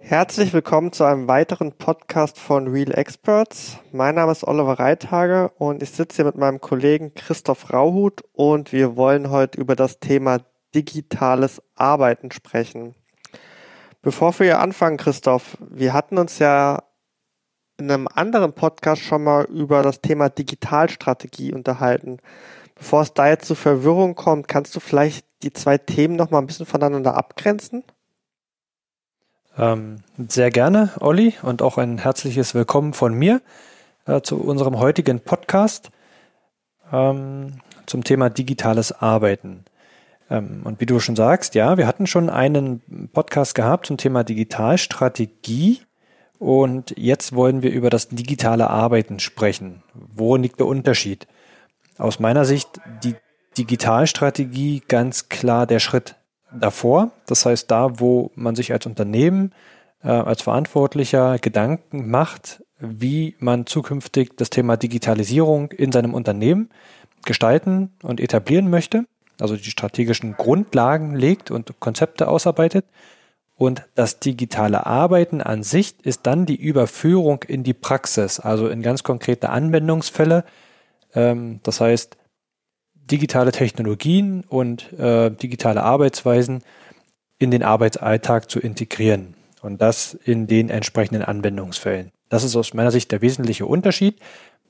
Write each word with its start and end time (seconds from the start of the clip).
Herzlich 0.00 0.52
willkommen 0.52 0.92
zu 0.92 1.04
einem 1.04 1.28
weiteren 1.28 1.72
Podcast 1.72 2.38
von 2.38 2.68
Real 2.68 2.96
Experts. 2.96 3.78
Mein 3.92 4.14
Name 4.14 4.32
ist 4.32 4.44
Oliver 4.44 4.78
Reitage 4.78 5.50
und 5.58 5.82
ich 5.82 5.90
sitze 5.90 6.16
hier 6.16 6.24
mit 6.24 6.36
meinem 6.36 6.60
Kollegen 6.60 7.14
Christoph 7.14 7.72
Rauhut 7.72 8.22
und 8.32 8.72
wir 8.72 8.96
wollen 8.96 9.30
heute 9.30 9.60
über 9.60 9.76
das 9.76 10.00
Thema 10.00 10.38
digitales 10.74 11.62
Arbeiten 11.74 12.30
sprechen. 12.30 12.94
Bevor 14.00 14.38
wir 14.38 14.60
anfangen, 14.60 14.96
Christoph, 14.96 15.58
wir 15.60 15.92
hatten 15.92 16.18
uns 16.18 16.38
ja 16.38 16.82
in 17.78 17.90
einem 17.90 18.08
anderen 18.08 18.52
Podcast 18.52 19.02
schon 19.02 19.24
mal 19.24 19.44
über 19.44 19.82
das 19.82 20.00
Thema 20.00 20.28
Digitalstrategie 20.28 21.52
unterhalten. 21.52 22.18
Bevor 22.74 23.02
es 23.02 23.14
da 23.14 23.28
jetzt 23.28 23.46
zu 23.46 23.54
Verwirrung 23.54 24.14
kommt, 24.14 24.48
kannst 24.48 24.74
du 24.76 24.80
vielleicht 24.80 25.26
die 25.42 25.52
zwei 25.52 25.78
Themen 25.78 26.16
noch 26.16 26.30
mal 26.30 26.38
ein 26.38 26.46
bisschen 26.46 26.66
voneinander 26.66 27.16
abgrenzen? 27.16 27.84
Ähm, 29.58 29.98
sehr 30.28 30.50
gerne, 30.50 30.92
Olli, 31.00 31.34
und 31.42 31.62
auch 31.62 31.78
ein 31.78 31.98
herzliches 31.98 32.54
Willkommen 32.54 32.92
von 32.92 33.14
mir 33.14 33.40
äh, 34.06 34.20
zu 34.20 34.38
unserem 34.38 34.78
heutigen 34.78 35.20
Podcast 35.20 35.90
ähm, 36.92 37.60
zum 37.86 38.04
Thema 38.04 38.28
digitales 38.28 38.92
Arbeiten. 38.92 39.64
Ähm, 40.30 40.62
und 40.64 40.80
wie 40.80 40.86
du 40.86 40.98
schon 40.98 41.16
sagst, 41.16 41.54
ja, 41.54 41.78
wir 41.78 41.86
hatten 41.86 42.06
schon 42.06 42.28
einen 42.28 43.10
Podcast 43.12 43.54
gehabt 43.54 43.86
zum 43.86 43.96
Thema 43.96 44.24
Digitalstrategie 44.24 45.85
und 46.38 46.94
jetzt 46.96 47.34
wollen 47.34 47.62
wir 47.62 47.70
über 47.70 47.90
das 47.90 48.08
digitale 48.08 48.68
Arbeiten 48.70 49.18
sprechen. 49.18 49.82
Wo 49.94 50.36
liegt 50.36 50.60
der 50.60 50.66
Unterschied? 50.66 51.26
Aus 51.98 52.18
meiner 52.20 52.44
Sicht 52.44 52.80
die 53.02 53.14
Digitalstrategie 53.56 54.82
ganz 54.86 55.28
klar 55.28 55.66
der 55.66 55.78
Schritt 55.78 56.16
davor. 56.52 57.12
Das 57.26 57.46
heißt, 57.46 57.70
da, 57.70 57.98
wo 57.98 58.30
man 58.34 58.54
sich 58.54 58.72
als 58.72 58.86
Unternehmen, 58.86 59.52
äh, 60.02 60.08
als 60.08 60.42
Verantwortlicher 60.42 61.38
Gedanken 61.38 62.10
macht, 62.10 62.62
wie 62.78 63.34
man 63.38 63.66
zukünftig 63.66 64.36
das 64.36 64.50
Thema 64.50 64.76
Digitalisierung 64.76 65.72
in 65.72 65.92
seinem 65.92 66.12
Unternehmen 66.12 66.68
gestalten 67.24 67.92
und 68.02 68.20
etablieren 68.20 68.68
möchte, 68.68 69.06
also 69.40 69.56
die 69.56 69.70
strategischen 69.70 70.36
Grundlagen 70.36 71.14
legt 71.16 71.50
und 71.50 71.80
Konzepte 71.80 72.28
ausarbeitet. 72.28 72.84
Und 73.56 73.84
das 73.94 74.20
digitale 74.20 74.84
Arbeiten 74.84 75.40
an 75.40 75.62
sich 75.62 75.94
ist 76.04 76.26
dann 76.26 76.44
die 76.44 76.60
Überführung 76.60 77.42
in 77.42 77.64
die 77.64 77.72
Praxis, 77.74 78.38
also 78.38 78.68
in 78.68 78.82
ganz 78.82 79.02
konkrete 79.02 79.48
Anwendungsfälle. 79.48 80.44
Ähm, 81.14 81.60
das 81.62 81.80
heißt, 81.80 82.18
digitale 82.94 83.52
Technologien 83.52 84.44
und 84.46 84.92
äh, 84.98 85.30
digitale 85.30 85.82
Arbeitsweisen 85.82 86.62
in 87.38 87.50
den 87.50 87.62
Arbeitsalltag 87.62 88.50
zu 88.50 88.60
integrieren 88.60 89.34
und 89.62 89.80
das 89.80 90.14
in 90.14 90.46
den 90.46 90.68
entsprechenden 90.68 91.22
Anwendungsfällen. 91.22 92.10
Das 92.28 92.44
ist 92.44 92.56
aus 92.56 92.74
meiner 92.74 92.90
Sicht 92.90 93.10
der 93.10 93.22
wesentliche 93.22 93.66
Unterschied. 93.66 94.20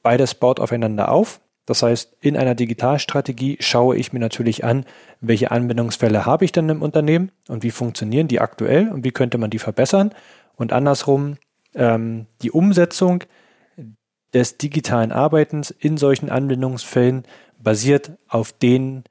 Beides 0.03 0.35
baut 0.35 0.61
aufeinander 0.61 1.11
auf. 1.11 1.41
Das 1.67 1.83
heißt, 1.83 2.17
in 2.21 2.37
einer 2.37 2.55
Digitalstrategie 2.55 3.59
schaue 3.61 3.97
ich 3.97 4.13
mir 4.13 4.21
natürlich 4.21 4.65
an, 4.65 4.87
welche 5.21 5.51
Anwendungsfälle 5.51 6.25
habe 6.25 6.45
ich 6.45 6.53
denn 6.53 6.69
im 6.69 6.81
Unternehmen 6.81 7.33
und 7.49 7.65
wie 7.65 7.73
funktionieren 7.73 8.29
die 8.29 8.41
aktuell 8.41 8.89
und 8.89 9.05
wie 9.05 9.11
könnte 9.11 9.37
man 9.37 9.51
die 9.51 9.59
verbessern. 9.59 10.15
Und 10.55 10.73
andersrum 10.73 11.39
ähm, 11.75 12.27
die 12.41 12.53
Umsetzung 12.53 13.25
des 14.33 14.59
digitalen 14.59 15.13
Arbeitens 15.13 15.71
in 15.71 15.97
solchen 15.97 16.31
Anwendungsfällen 16.31 17.25
basiert 17.59 18.13
auf 18.29 18.53
den 18.53 19.05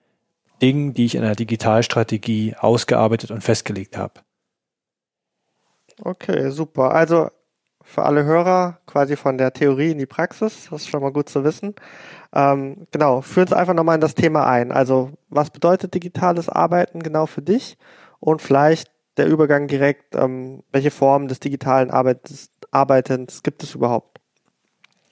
Dingen, 0.61 0.93
die 0.93 1.05
ich 1.05 1.15
in 1.15 1.21
der 1.21 1.35
Digitalstrategie 1.35 2.55
ausgearbeitet 2.57 3.31
und 3.31 3.43
festgelegt 3.43 3.97
habe. 3.97 4.21
Okay, 6.01 6.49
super. 6.51 6.93
Also 6.93 7.29
für 7.85 8.03
alle 8.03 8.25
Hörer 8.25 8.79
quasi 8.87 9.15
von 9.15 9.37
der 9.37 9.53
Theorie 9.53 9.91
in 9.91 9.99
die 9.99 10.05
Praxis, 10.05 10.67
das 10.69 10.81
ist 10.81 10.89
schon 10.89 11.01
mal 11.01 11.13
gut 11.13 11.29
zu 11.29 11.43
wissen. 11.43 11.75
Ähm, 12.33 12.87
genau, 12.91 13.21
führ 13.21 13.43
uns 13.43 13.53
einfach 13.53 13.73
nochmal 13.73 13.95
in 13.95 14.01
das 14.01 14.15
Thema 14.15 14.47
ein. 14.47 14.71
Also 14.71 15.11
was 15.29 15.51
bedeutet 15.51 15.93
digitales 15.93 16.49
Arbeiten 16.49 17.01
genau 17.01 17.27
für 17.27 17.41
dich 17.41 17.77
und 18.19 18.41
vielleicht 18.41 18.91
der 19.17 19.27
Übergang 19.27 19.67
direkt, 19.67 20.15
ähm, 20.15 20.63
welche 20.71 20.91
Formen 20.91 21.27
des 21.27 21.39
digitalen 21.39 21.91
Arbeitens, 21.91 22.49
Arbeitens 22.71 23.43
gibt 23.43 23.63
es 23.63 23.75
überhaupt? 23.75 24.19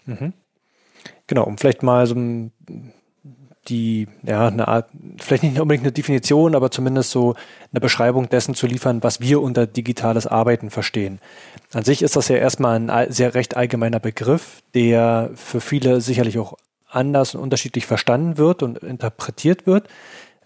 Mhm. 0.05 0.33
Genau, 1.27 1.45
um 1.45 1.57
vielleicht 1.57 1.83
mal 1.83 2.05
so 2.07 2.15
ein 2.15 2.51
die, 3.67 4.07
ja, 4.23 4.47
eine 4.47 4.67
Art, 4.67 4.89
vielleicht 5.19 5.43
nicht 5.43 5.59
unbedingt 5.59 5.85
eine 5.85 5.91
Definition, 5.91 6.55
aber 6.55 6.71
zumindest 6.71 7.11
so 7.11 7.35
eine 7.71 7.79
Beschreibung 7.79 8.29
dessen 8.29 8.55
zu 8.55 8.67
liefern, 8.67 9.03
was 9.03 9.21
wir 9.21 9.41
unter 9.41 9.67
digitales 9.67 10.27
Arbeiten 10.27 10.69
verstehen. 10.69 11.19
An 11.73 11.83
sich 11.83 12.01
ist 12.01 12.15
das 12.15 12.27
ja 12.27 12.35
erstmal 12.35 12.89
ein 12.89 13.11
sehr 13.11 13.33
recht 13.35 13.55
allgemeiner 13.55 13.99
Begriff, 13.99 14.61
der 14.73 15.31
für 15.35 15.61
viele 15.61 16.01
sicherlich 16.01 16.37
auch 16.37 16.57
anders 16.89 17.35
und 17.35 17.41
unterschiedlich 17.41 17.85
verstanden 17.85 18.37
wird 18.37 18.63
und 18.63 18.79
interpretiert 18.79 19.65
wird. 19.65 19.87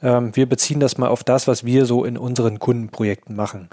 Ähm, 0.01 0.35
wir 0.35 0.47
beziehen 0.47 0.79
das 0.79 0.97
mal 0.97 1.09
auf 1.09 1.23
das, 1.23 1.47
was 1.47 1.66
wir 1.66 1.85
so 1.85 2.05
in 2.05 2.17
unseren 2.17 2.59
Kundenprojekten 2.59 3.35
machen. 3.35 3.69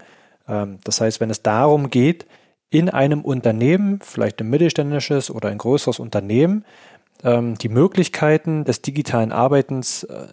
Ähm, 0.48 0.78
das 0.84 1.00
heißt, 1.00 1.20
wenn 1.20 1.30
es 1.30 1.42
darum 1.42 1.90
geht, 1.90 2.26
in 2.70 2.90
einem 2.90 3.20
Unternehmen, 3.20 4.00
vielleicht 4.02 4.40
ein 4.40 4.50
mittelständisches 4.50 5.30
oder 5.30 5.48
ein 5.48 5.58
größeres 5.58 6.00
Unternehmen, 6.00 6.64
ähm, 7.24 7.56
die 7.56 7.68
Möglichkeiten 7.68 8.64
des 8.64 8.82
digitalen 8.82 9.32
Arbeitens 9.32 10.04
äh, 10.04 10.26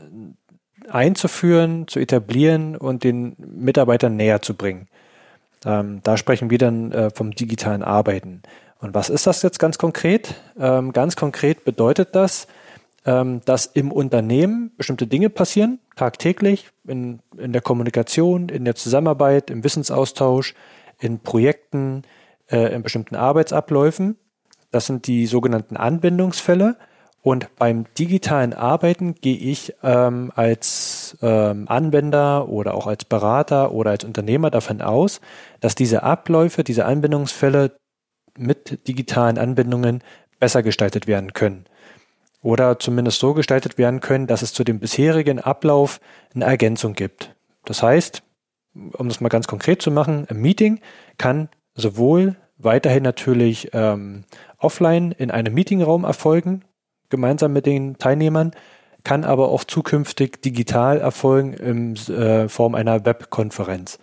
einzuführen, 0.89 1.87
zu 1.87 1.99
etablieren 1.99 2.75
und 2.75 3.03
den 3.03 3.35
Mitarbeitern 3.37 4.15
näher 4.15 4.41
zu 4.41 4.55
bringen. 4.55 4.87
Ähm, 5.65 6.01
da 6.03 6.17
sprechen 6.17 6.49
wir 6.49 6.57
dann 6.57 6.91
äh, 6.91 7.09
vom 7.11 7.31
digitalen 7.31 7.83
Arbeiten. 7.83 8.41
Und 8.79 8.93
was 8.93 9.09
ist 9.09 9.27
das 9.27 9.41
jetzt 9.43 9.59
ganz 9.59 9.77
konkret? 9.77 10.35
Ähm, 10.59 10.91
ganz 10.91 11.15
konkret 11.15 11.63
bedeutet 11.63 12.15
das, 12.15 12.47
ähm, 13.05 13.41
dass 13.45 13.67
im 13.67 13.91
Unternehmen 13.91 14.71
bestimmte 14.75 15.07
Dinge 15.07 15.29
passieren, 15.29 15.79
tagtäglich, 15.95 16.69
in, 16.87 17.19
in 17.37 17.53
der 17.53 17.61
Kommunikation, 17.61 18.49
in 18.49 18.65
der 18.65 18.75
Zusammenarbeit, 18.75 19.49
im 19.49 19.63
Wissensaustausch, 19.63 20.55
in 20.99 21.19
Projekten, 21.19 22.03
äh, 22.49 22.73
in 22.73 22.83
bestimmten 22.83 23.15
Arbeitsabläufen. 23.15 24.17
Das 24.71 24.85
sind 24.85 25.07
die 25.07 25.27
sogenannten 25.27 25.77
Anwendungsfälle. 25.77 26.77
Und 27.23 27.55
beim 27.57 27.85
digitalen 27.99 28.53
Arbeiten 28.53 29.13
gehe 29.13 29.37
ich 29.37 29.75
ähm, 29.83 30.31
als 30.35 31.17
ähm, 31.21 31.67
Anwender 31.67 32.49
oder 32.49 32.73
auch 32.73 32.87
als 32.87 33.05
Berater 33.05 33.73
oder 33.73 33.91
als 33.91 34.03
Unternehmer 34.03 34.49
davon 34.49 34.81
aus, 34.81 35.21
dass 35.59 35.75
diese 35.75 36.01
Abläufe, 36.01 36.63
diese 36.63 36.85
Anwendungsfälle 36.85 37.75
mit 38.37 38.87
digitalen 38.87 39.37
Anwendungen 39.37 40.03
besser 40.39 40.63
gestaltet 40.63 41.05
werden 41.05 41.33
können. 41.33 41.65
Oder 42.41 42.79
zumindest 42.79 43.19
so 43.19 43.35
gestaltet 43.35 43.77
werden 43.77 43.99
können, 43.99 44.25
dass 44.25 44.41
es 44.41 44.51
zu 44.53 44.63
dem 44.63 44.79
bisherigen 44.79 45.39
Ablauf 45.39 45.99
eine 46.33 46.45
Ergänzung 46.45 46.93
gibt. 46.93 47.35
Das 47.65 47.83
heißt, 47.83 48.23
um 48.73 49.07
das 49.09 49.21
mal 49.21 49.29
ganz 49.29 49.47
konkret 49.47 49.81
zu 49.81 49.91
machen, 49.91 50.25
ein 50.27 50.37
Meeting 50.37 50.79
kann 51.19 51.49
sowohl 51.75 52.35
weiterhin 52.57 53.03
natürlich 53.03 53.69
ähm, 53.73 54.23
offline 54.61 55.11
in 55.11 55.31
einem 55.31 55.53
Meetingraum 55.53 56.03
erfolgen, 56.03 56.63
gemeinsam 57.09 57.53
mit 57.53 57.65
den 57.65 57.97
Teilnehmern, 57.97 58.51
kann 59.03 59.23
aber 59.23 59.49
auch 59.49 59.63
zukünftig 59.63 60.41
digital 60.41 60.99
erfolgen 60.99 61.53
in 61.53 61.95
äh, 62.13 62.47
Form 62.47 62.75
einer 62.75 63.05
Webkonferenz. 63.05 63.99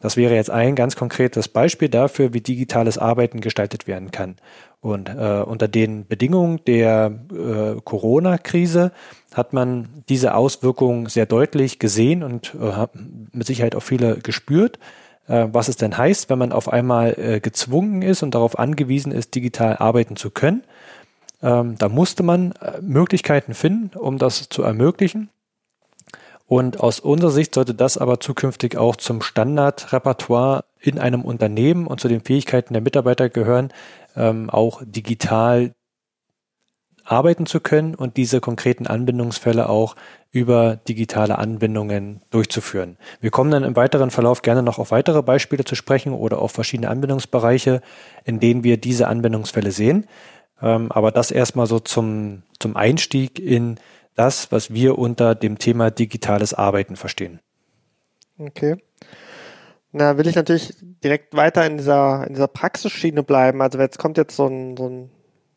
Das 0.00 0.16
wäre 0.16 0.34
jetzt 0.34 0.50
ein 0.50 0.76
ganz 0.76 0.96
konkretes 0.96 1.48
Beispiel 1.48 1.90
dafür, 1.90 2.32
wie 2.32 2.40
digitales 2.40 2.96
Arbeiten 2.96 3.40
gestaltet 3.40 3.86
werden 3.86 4.10
kann. 4.10 4.36
Und 4.80 5.10
äh, 5.10 5.42
unter 5.44 5.68
den 5.68 6.06
Bedingungen 6.06 6.64
der 6.66 7.12
äh, 7.30 7.80
Corona-Krise 7.84 8.92
hat 9.34 9.52
man 9.52 10.02
diese 10.08 10.34
Auswirkungen 10.34 11.06
sehr 11.06 11.26
deutlich 11.26 11.78
gesehen 11.78 12.22
und 12.22 12.54
äh, 12.58 12.86
mit 13.32 13.46
Sicherheit 13.46 13.74
auch 13.74 13.82
viele 13.82 14.16
gespürt, 14.16 14.78
was 15.26 15.68
es 15.68 15.76
denn 15.76 15.96
heißt, 15.96 16.28
wenn 16.30 16.38
man 16.38 16.52
auf 16.52 16.72
einmal 16.72 17.18
äh, 17.18 17.40
gezwungen 17.40 18.02
ist 18.02 18.22
und 18.22 18.34
darauf 18.34 18.58
angewiesen 18.58 19.12
ist, 19.12 19.34
digital 19.34 19.76
arbeiten 19.76 20.16
zu 20.16 20.30
können. 20.30 20.64
Ähm, 21.42 21.76
da 21.78 21.88
musste 21.88 22.22
man 22.22 22.52
äh, 22.52 22.80
Möglichkeiten 22.82 23.54
finden, 23.54 23.96
um 23.96 24.18
das 24.18 24.48
zu 24.48 24.62
ermöglichen. 24.62 25.30
Und 26.46 26.80
aus 26.80 26.98
unserer 26.98 27.30
Sicht 27.30 27.54
sollte 27.54 27.74
das 27.74 27.96
aber 27.96 28.18
zukünftig 28.18 28.76
auch 28.76 28.96
zum 28.96 29.22
Standardrepertoire 29.22 30.64
in 30.80 30.98
einem 30.98 31.22
Unternehmen 31.22 31.86
und 31.86 32.00
zu 32.00 32.08
den 32.08 32.22
Fähigkeiten 32.22 32.72
der 32.72 32.82
Mitarbeiter 32.82 33.28
gehören, 33.28 33.72
ähm, 34.16 34.50
auch 34.50 34.82
digital 34.84 35.74
arbeiten 37.10 37.46
zu 37.46 37.60
können 37.60 37.94
und 37.94 38.16
diese 38.16 38.40
konkreten 38.40 38.86
Anbindungsfälle 38.86 39.68
auch 39.68 39.96
über 40.30 40.76
digitale 40.76 41.38
Anwendungen 41.38 42.22
durchzuführen. 42.30 42.96
Wir 43.20 43.32
kommen 43.32 43.50
dann 43.50 43.64
im 43.64 43.74
weiteren 43.74 44.12
Verlauf 44.12 44.42
gerne 44.42 44.62
noch 44.62 44.78
auf 44.78 44.92
weitere 44.92 45.22
Beispiele 45.22 45.64
zu 45.64 45.74
sprechen 45.74 46.12
oder 46.12 46.40
auf 46.40 46.52
verschiedene 46.52 46.88
Anwendungsbereiche, 46.88 47.82
in 48.24 48.38
denen 48.38 48.62
wir 48.62 48.76
diese 48.76 49.08
Anwendungsfälle 49.08 49.72
sehen. 49.72 50.06
Ähm, 50.62 50.92
aber 50.92 51.10
das 51.10 51.32
erstmal 51.32 51.66
so 51.66 51.80
zum, 51.80 52.42
zum 52.60 52.76
Einstieg 52.76 53.40
in 53.40 53.78
das, 54.14 54.52
was 54.52 54.72
wir 54.72 54.96
unter 54.96 55.34
dem 55.34 55.58
Thema 55.58 55.90
digitales 55.90 56.54
Arbeiten 56.54 56.94
verstehen. 56.94 57.40
Okay. 58.38 58.76
Na, 59.90 60.16
will 60.16 60.28
ich 60.28 60.36
natürlich 60.36 60.74
direkt 61.02 61.34
weiter 61.34 61.66
in 61.66 61.76
dieser, 61.76 62.24
in 62.28 62.34
dieser 62.34 62.46
Praxisschiene 62.46 63.24
bleiben. 63.24 63.60
Also 63.62 63.80
jetzt 63.80 63.98
kommt 63.98 64.16
jetzt 64.16 64.36
so 64.36 64.46
ein, 64.46 64.76
so 64.76 64.88
ein 64.88 65.10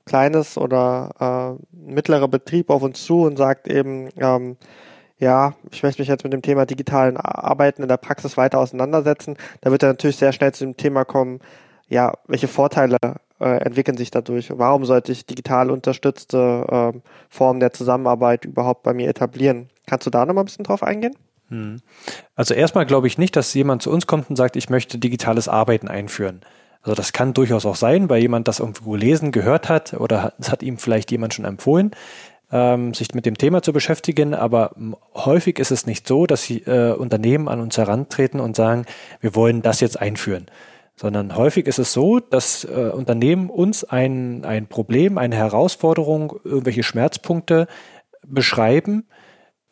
kleines 0.05 0.57
oder 0.57 1.57
äh, 1.59 1.75
mittlerer 1.75 2.27
Betrieb 2.27 2.69
auf 2.69 2.83
uns 2.83 3.03
zu 3.03 3.21
und 3.21 3.37
sagt 3.37 3.67
eben, 3.67 4.09
ähm, 4.17 4.57
ja, 5.17 5.53
ich 5.71 5.83
möchte 5.83 6.01
mich 6.01 6.09
jetzt 6.09 6.23
mit 6.23 6.33
dem 6.33 6.41
Thema 6.41 6.65
digitalen 6.65 7.17
Arbeiten 7.17 7.81
in 7.81 7.87
der 7.87 7.97
Praxis 7.97 8.35
weiter 8.35 8.59
auseinandersetzen. 8.59 9.37
Da 9.61 9.71
wird 9.71 9.83
er 9.83 9.89
natürlich 9.89 10.17
sehr 10.17 10.33
schnell 10.33 10.53
zu 10.53 10.65
dem 10.65 10.75
Thema 10.75 11.05
kommen, 11.05 11.39
ja, 11.87 12.13
welche 12.27 12.47
Vorteile 12.47 12.97
äh, 13.39 13.57
entwickeln 13.63 13.97
sich 13.97 14.11
dadurch? 14.11 14.49
Warum 14.57 14.85
sollte 14.85 15.11
ich 15.11 15.25
digital 15.25 15.69
unterstützte 15.69 16.93
äh, 16.95 16.99
Formen 17.29 17.59
der 17.59 17.73
Zusammenarbeit 17.73 18.45
überhaupt 18.45 18.83
bei 18.83 18.93
mir 18.93 19.09
etablieren? 19.09 19.69
Kannst 19.85 20.07
du 20.07 20.09
da 20.09 20.25
noch 20.25 20.33
mal 20.33 20.41
ein 20.41 20.45
bisschen 20.45 20.63
drauf 20.63 20.83
eingehen? 20.83 21.15
Hm. 21.49 21.81
Also 22.35 22.53
erstmal 22.53 22.85
glaube 22.85 23.07
ich 23.07 23.17
nicht, 23.17 23.35
dass 23.35 23.53
jemand 23.53 23.81
zu 23.81 23.91
uns 23.91 24.07
kommt 24.07 24.29
und 24.29 24.35
sagt, 24.35 24.55
ich 24.55 24.69
möchte 24.69 24.97
digitales 24.97 25.47
Arbeiten 25.47 25.87
einführen. 25.87 26.41
Also 26.83 26.95
das 26.95 27.13
kann 27.13 27.33
durchaus 27.33 27.65
auch 27.65 27.77
sein, 27.77 28.09
weil 28.09 28.21
jemand 28.21 28.47
das 28.47 28.59
irgendwo 28.59 28.91
gelesen, 28.91 29.31
gehört 29.31 29.69
hat 29.69 29.93
oder 29.93 30.33
es 30.37 30.51
hat 30.51 30.61
ihm 30.61 30.77
vielleicht 30.77 31.11
jemand 31.11 31.33
schon 31.33 31.45
empfohlen, 31.45 31.91
ähm, 32.51 32.93
sich 32.93 33.13
mit 33.15 33.25
dem 33.25 33.37
Thema 33.37 33.61
zu 33.61 33.71
beschäftigen. 33.71 34.33
Aber 34.33 34.75
häufig 35.15 35.59
ist 35.59 35.71
es 35.71 35.85
nicht 35.85 36.07
so, 36.07 36.25
dass 36.25 36.49
äh, 36.49 36.93
Unternehmen 36.97 37.47
an 37.47 37.61
uns 37.61 37.77
herantreten 37.77 38.41
und 38.41 38.57
sagen, 38.57 38.85
wir 39.21 39.33
wollen 39.33 39.61
das 39.61 39.79
jetzt 39.79 39.99
einführen. 39.99 40.47
Sondern 40.95 41.35
häufig 41.35 41.67
ist 41.67 41.79
es 41.79 41.93
so, 41.93 42.19
dass 42.19 42.65
äh, 42.65 42.91
Unternehmen 42.93 43.49
uns 43.49 43.83
ein, 43.83 44.45
ein 44.45 44.67
Problem, 44.67 45.17
eine 45.17 45.35
Herausforderung, 45.35 46.39
irgendwelche 46.43 46.83
Schmerzpunkte 46.83 47.67
beschreiben 48.27 49.07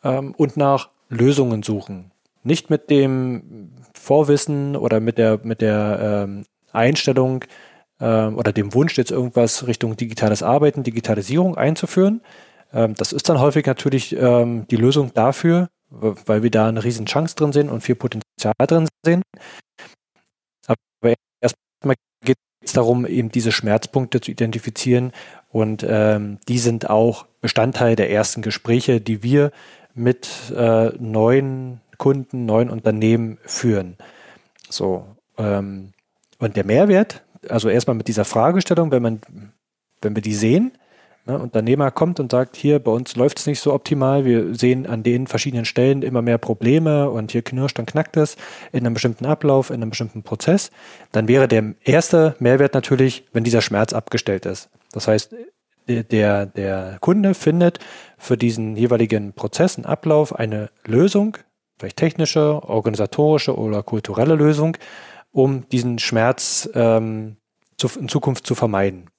ähm, 0.02 0.34
und 0.36 0.56
nach 0.56 0.88
Lösungen 1.10 1.62
suchen. 1.62 2.10
Nicht 2.42 2.70
mit 2.70 2.90
dem 2.90 3.70
Vorwissen 3.92 4.74
oder 4.76 4.98
mit 4.98 5.18
der, 5.18 5.38
mit 5.44 5.60
der 5.60 6.24
ähm, 6.24 6.44
Einstellung 6.72 7.44
ähm, 8.00 8.36
oder 8.36 8.52
dem 8.52 8.74
Wunsch, 8.74 8.98
jetzt 8.98 9.10
irgendwas 9.10 9.66
Richtung 9.66 9.96
digitales 9.96 10.42
Arbeiten, 10.42 10.82
Digitalisierung 10.82 11.56
einzuführen. 11.56 12.20
Ähm, 12.72 12.94
das 12.94 13.12
ist 13.12 13.28
dann 13.28 13.40
häufig 13.40 13.66
natürlich 13.66 14.16
ähm, 14.16 14.66
die 14.68 14.76
Lösung 14.76 15.12
dafür, 15.14 15.68
weil 15.90 16.42
wir 16.42 16.50
da 16.50 16.68
eine 16.68 16.84
riesen 16.84 17.06
Chance 17.06 17.36
drin 17.36 17.52
sehen 17.52 17.68
und 17.68 17.82
viel 17.82 17.94
Potenzial 17.94 18.54
drin 18.66 18.88
sehen. 19.04 19.22
Aber 20.66 21.14
erstmal 21.40 21.96
geht 22.24 22.38
es 22.64 22.72
darum, 22.72 23.06
eben 23.06 23.30
diese 23.30 23.52
Schmerzpunkte 23.52 24.20
zu 24.20 24.30
identifizieren 24.30 25.12
und 25.50 25.84
ähm, 25.86 26.38
die 26.48 26.58
sind 26.58 26.88
auch 26.88 27.26
Bestandteil 27.40 27.94
der 27.94 28.10
ersten 28.10 28.40
Gespräche, 28.40 29.00
die 29.00 29.22
wir 29.22 29.52
mit 29.94 30.50
äh, 30.56 30.90
neuen 30.98 31.80
Kunden, 31.98 32.46
neuen 32.46 32.70
Unternehmen 32.70 33.38
führen. 33.44 33.96
So, 34.70 35.06
ähm, 35.36 35.92
und 36.42 36.56
der 36.56 36.66
Mehrwert, 36.66 37.22
also 37.48 37.68
erstmal 37.68 37.94
mit 37.94 38.08
dieser 38.08 38.24
Fragestellung, 38.24 38.90
wenn 38.90 39.02
man, 39.02 39.20
wenn 40.00 40.16
wir 40.16 40.22
die 40.22 40.34
sehen, 40.34 40.72
ne, 41.24 41.38
Unternehmer 41.38 41.92
kommt 41.92 42.18
und 42.18 42.32
sagt, 42.32 42.56
hier 42.56 42.80
bei 42.80 42.90
uns 42.90 43.14
läuft 43.14 43.38
es 43.38 43.46
nicht 43.46 43.60
so 43.60 43.72
optimal, 43.72 44.24
wir 44.24 44.52
sehen 44.56 44.86
an 44.86 45.04
den 45.04 45.28
verschiedenen 45.28 45.64
Stellen 45.64 46.02
immer 46.02 46.20
mehr 46.20 46.38
Probleme 46.38 47.08
und 47.10 47.30
hier 47.30 47.42
knirscht 47.42 47.78
und 47.78 47.86
knackt 47.86 48.16
es 48.16 48.36
in 48.72 48.80
einem 48.80 48.94
bestimmten 48.94 49.24
Ablauf, 49.24 49.70
in 49.70 49.76
einem 49.76 49.90
bestimmten 49.90 50.24
Prozess, 50.24 50.72
dann 51.12 51.28
wäre 51.28 51.46
der 51.46 51.74
erste 51.84 52.34
Mehrwert 52.40 52.74
natürlich, 52.74 53.24
wenn 53.32 53.44
dieser 53.44 53.62
Schmerz 53.62 53.92
abgestellt 53.92 54.44
ist. 54.44 54.68
Das 54.90 55.06
heißt, 55.06 55.36
der, 55.86 56.46
der 56.46 56.96
Kunde 57.00 57.34
findet 57.34 57.78
für 58.18 58.36
diesen 58.36 58.74
jeweiligen 58.74 59.32
Prozess, 59.32 59.76
einen 59.76 59.86
Ablauf, 59.86 60.34
eine 60.34 60.70
Lösung, 60.84 61.36
vielleicht 61.78 61.98
technische, 61.98 62.62
organisatorische 62.68 63.56
oder 63.56 63.84
kulturelle 63.84 64.34
Lösung, 64.34 64.76
um 65.32 65.68
diesen 65.70 65.98
Schmerz 65.98 66.68
ähm, 66.74 67.36
zu, 67.76 67.88
in 67.98 68.08
Zukunft 68.08 68.46
zu 68.46 68.54
vermeiden. 68.54 69.10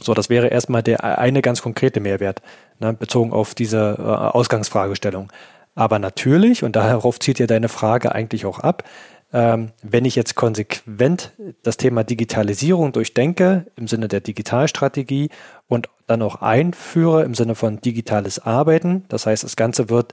So, 0.00 0.12
das 0.12 0.28
wäre 0.28 0.48
erstmal 0.48 0.82
der 0.82 1.04
eine 1.04 1.40
ganz 1.40 1.62
konkrete 1.62 2.00
Mehrwert, 2.00 2.42
ne, 2.80 2.92
bezogen 2.92 3.32
auf 3.32 3.54
diese 3.54 3.96
äh, 3.98 4.02
Ausgangsfragestellung. 4.02 5.32
Aber 5.74 5.98
natürlich, 5.98 6.64
und 6.64 6.76
darauf 6.76 7.18
zielt 7.18 7.38
ja 7.38 7.46
deine 7.46 7.68
Frage 7.68 8.12
eigentlich 8.14 8.46
auch 8.46 8.58
ab, 8.58 8.84
ähm, 9.32 9.72
wenn 9.82 10.04
ich 10.04 10.16
jetzt 10.16 10.34
konsequent 10.34 11.32
das 11.62 11.76
Thema 11.76 12.04
Digitalisierung 12.04 12.92
durchdenke 12.92 13.66
im 13.76 13.88
Sinne 13.88 14.08
der 14.08 14.20
Digitalstrategie 14.20 15.30
und 15.66 15.88
dann 16.06 16.22
auch 16.22 16.36
einführe 16.36 17.24
im 17.24 17.34
Sinne 17.34 17.54
von 17.54 17.80
digitales 17.80 18.38
Arbeiten, 18.38 19.04
das 19.08 19.26
heißt, 19.26 19.44
das 19.44 19.56
Ganze 19.56 19.90
wird 19.90 20.12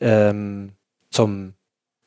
ähm, 0.00 0.72
zum 1.10 1.54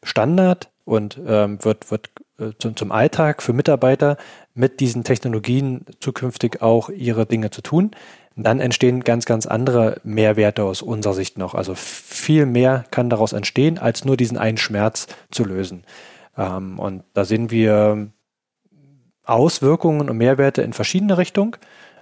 Standard 0.03 0.71
und 0.85 1.19
ähm, 1.25 1.63
wird, 1.63 1.89
wird 1.91 2.09
äh, 2.19 2.22
zum, 2.57 2.75
zum 2.75 2.91
Alltag 2.91 3.41
für 3.41 3.53
Mitarbeiter 3.53 4.17
mit 4.53 4.79
diesen 4.79 5.03
Technologien 5.03 5.85
zukünftig 5.99 6.61
auch 6.61 6.89
ihre 6.89 7.25
Dinge 7.25 7.51
zu 7.51 7.61
tun, 7.61 7.91
dann 8.35 8.59
entstehen 8.59 9.03
ganz, 9.03 9.25
ganz 9.25 9.45
andere 9.45 10.01
Mehrwerte 10.03 10.63
aus 10.63 10.81
unserer 10.81 11.13
Sicht 11.13 11.37
noch. 11.37 11.53
Also 11.53 11.75
viel 11.75 12.45
mehr 12.45 12.85
kann 12.89 13.09
daraus 13.09 13.33
entstehen, 13.33 13.77
als 13.77 14.05
nur 14.05 14.17
diesen 14.17 14.37
einen 14.37 14.57
Schmerz 14.57 15.07
zu 15.29 15.43
lösen. 15.43 15.83
Ähm, 16.37 16.79
und 16.79 17.03
da 17.13 17.25
sehen 17.25 17.51
wir 17.51 18.09
Auswirkungen 19.23 20.09
und 20.09 20.17
Mehrwerte 20.17 20.63
in 20.63 20.73
verschiedene 20.73 21.17
Richtungen. 21.17 21.55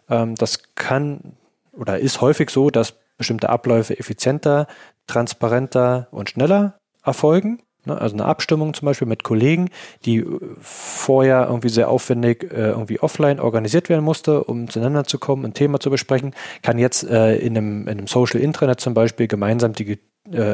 Ähm, 0.09 0.35
das 0.35 0.73
kann 0.75 1.33
oder 1.73 1.99
ist 1.99 2.21
häufig 2.21 2.49
so, 2.49 2.69
dass 2.69 2.95
bestimmte 3.17 3.49
Abläufe 3.49 3.97
effizienter, 3.97 4.67
transparenter 5.07 6.07
und 6.11 6.29
schneller 6.29 6.79
erfolgen. 7.03 7.61
Ne? 7.85 7.99
Also 7.99 8.15
eine 8.15 8.25
Abstimmung 8.25 8.73
zum 8.73 8.85
Beispiel 8.85 9.07
mit 9.07 9.23
Kollegen, 9.23 9.69
die 10.05 10.17
äh, 10.17 10.39
vorher 10.61 11.47
irgendwie 11.47 11.69
sehr 11.69 11.89
aufwendig 11.89 12.43
äh, 12.51 12.69
irgendwie 12.69 12.99
offline 12.99 13.39
organisiert 13.39 13.89
werden 13.89 14.03
musste, 14.03 14.43
um 14.43 14.69
zueinander 14.69 15.03
zu 15.05 15.19
kommen, 15.19 15.45
ein 15.45 15.53
Thema 15.53 15.79
zu 15.79 15.89
besprechen, 15.89 16.33
kann 16.61 16.77
jetzt 16.77 17.03
äh, 17.03 17.35
in, 17.37 17.57
einem, 17.57 17.87
in 17.87 17.97
einem 17.97 18.07
Social 18.07 18.39
Intranet 18.39 18.79
zum 18.79 18.93
Beispiel 18.93 19.27
gemeinsam 19.27 19.73
die, 19.73 19.99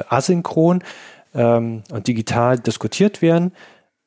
asynchron 0.10 0.82
ähm, 1.36 1.84
und 1.92 2.08
digital 2.08 2.60
diskutiert 2.60 3.22
werden 3.22 3.52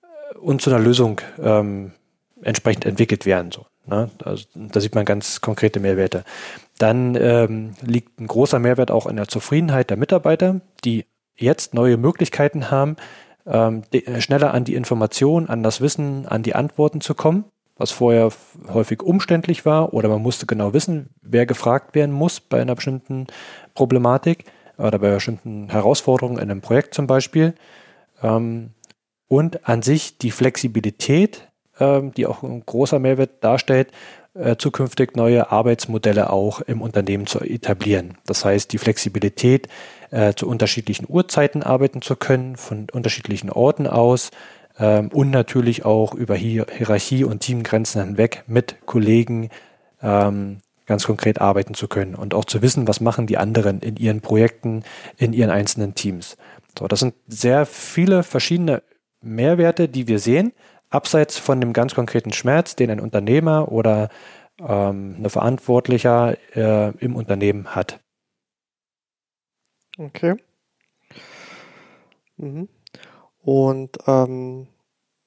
äh, 0.02 0.38
und 0.38 0.62
zu 0.62 0.70
einer 0.70 0.78
Lösung 0.78 1.20
ähm, 1.38 1.92
entsprechend 2.42 2.86
entwickelt 2.86 3.26
werden. 3.26 3.52
So, 3.52 3.66
ne? 3.86 4.10
also, 4.24 4.46
da 4.54 4.80
sieht 4.80 4.94
man 4.94 5.04
ganz 5.04 5.40
konkrete 5.40 5.80
Mehrwerte. 5.80 6.24
Dann 6.78 7.14
ähm, 7.14 7.74
liegt 7.82 8.20
ein 8.20 8.26
großer 8.26 8.58
Mehrwert 8.58 8.90
auch 8.90 9.06
in 9.06 9.16
der 9.16 9.28
Zufriedenheit 9.28 9.90
der 9.90 9.96
Mitarbeiter, 9.96 10.60
die 10.84 11.04
jetzt 11.40 11.74
neue 11.74 11.96
Möglichkeiten 11.96 12.70
haben, 12.70 12.96
ähm, 13.46 13.82
schneller 14.18 14.54
an 14.54 14.64
die 14.64 14.74
Informationen, 14.74 15.48
an 15.48 15.62
das 15.62 15.80
Wissen, 15.80 16.26
an 16.26 16.42
die 16.42 16.54
Antworten 16.54 17.00
zu 17.00 17.14
kommen, 17.14 17.44
was 17.76 17.90
vorher 17.90 18.30
häufig 18.72 19.02
umständlich 19.02 19.64
war 19.64 19.94
oder 19.94 20.08
man 20.08 20.22
musste 20.22 20.46
genau 20.46 20.74
wissen, 20.74 21.10
wer 21.22 21.46
gefragt 21.46 21.94
werden 21.94 22.12
muss 22.12 22.40
bei 22.40 22.60
einer 22.60 22.74
bestimmten 22.74 23.26
Problematik 23.74 24.44
oder 24.76 24.98
bei 24.98 25.10
bestimmten 25.10 25.70
Herausforderungen 25.70 26.38
in 26.38 26.50
einem 26.50 26.60
Projekt 26.60 26.94
zum 26.94 27.06
Beispiel. 27.06 27.54
Ähm, 28.22 28.70
und 29.28 29.68
an 29.68 29.82
sich 29.82 30.18
die 30.18 30.32
Flexibilität, 30.32 31.48
ähm, 31.78 32.12
die 32.12 32.26
auch 32.26 32.42
ein 32.42 32.64
großer 32.66 32.98
Mehrwert 32.98 33.42
darstellt, 33.42 33.92
äh, 34.34 34.56
zukünftig 34.56 35.16
neue 35.16 35.50
Arbeitsmodelle 35.50 36.30
auch 36.30 36.60
im 36.60 36.82
Unternehmen 36.82 37.26
zu 37.26 37.40
etablieren. 37.40 38.18
Das 38.26 38.44
heißt, 38.44 38.72
die 38.72 38.78
Flexibilität, 38.78 39.68
äh, 40.10 40.34
zu 40.34 40.48
unterschiedlichen 40.48 41.06
Uhrzeiten 41.08 41.62
arbeiten 41.62 42.02
zu 42.02 42.16
können, 42.16 42.56
von 42.56 42.86
unterschiedlichen 42.92 43.50
Orten 43.50 43.86
aus 43.86 44.30
ähm, 44.78 45.08
und 45.12 45.30
natürlich 45.30 45.84
auch 45.84 46.14
über 46.14 46.34
Hier 46.34 46.66
Hierarchie 46.70 47.24
und 47.24 47.40
Teamgrenzen 47.40 48.04
hinweg 48.04 48.44
mit 48.46 48.86
Kollegen 48.86 49.50
ähm, 50.02 50.58
ganz 50.86 51.06
konkret 51.06 51.40
arbeiten 51.40 51.74
zu 51.74 51.86
können 51.86 52.16
und 52.16 52.34
auch 52.34 52.44
zu 52.44 52.62
wissen, 52.62 52.88
was 52.88 53.00
machen 53.00 53.28
die 53.28 53.38
anderen 53.38 53.80
in 53.80 53.96
ihren 53.96 54.20
Projekten, 54.20 54.82
in 55.16 55.32
ihren 55.32 55.50
einzelnen 55.50 55.94
Teams. 55.94 56.36
So, 56.76 56.88
das 56.88 57.00
sind 57.00 57.14
sehr 57.28 57.66
viele 57.66 58.24
verschiedene 58.24 58.82
Mehrwerte, 59.20 59.88
die 59.88 60.08
wir 60.08 60.18
sehen, 60.18 60.52
abseits 60.88 61.38
von 61.38 61.60
dem 61.60 61.72
ganz 61.72 61.94
konkreten 61.94 62.32
Schmerz, 62.32 62.74
den 62.74 62.90
ein 62.90 63.00
Unternehmer 63.00 63.70
oder 63.70 64.08
ähm, 64.58 65.14
eine 65.18 65.30
Verantwortlicher 65.30 66.36
äh, 66.54 66.90
im 66.98 67.14
Unternehmen 67.14 67.74
hat. 67.74 68.00
Okay. 70.00 70.36
Mhm. 72.38 72.68
Und 73.42 73.98
ähm, 74.06 74.66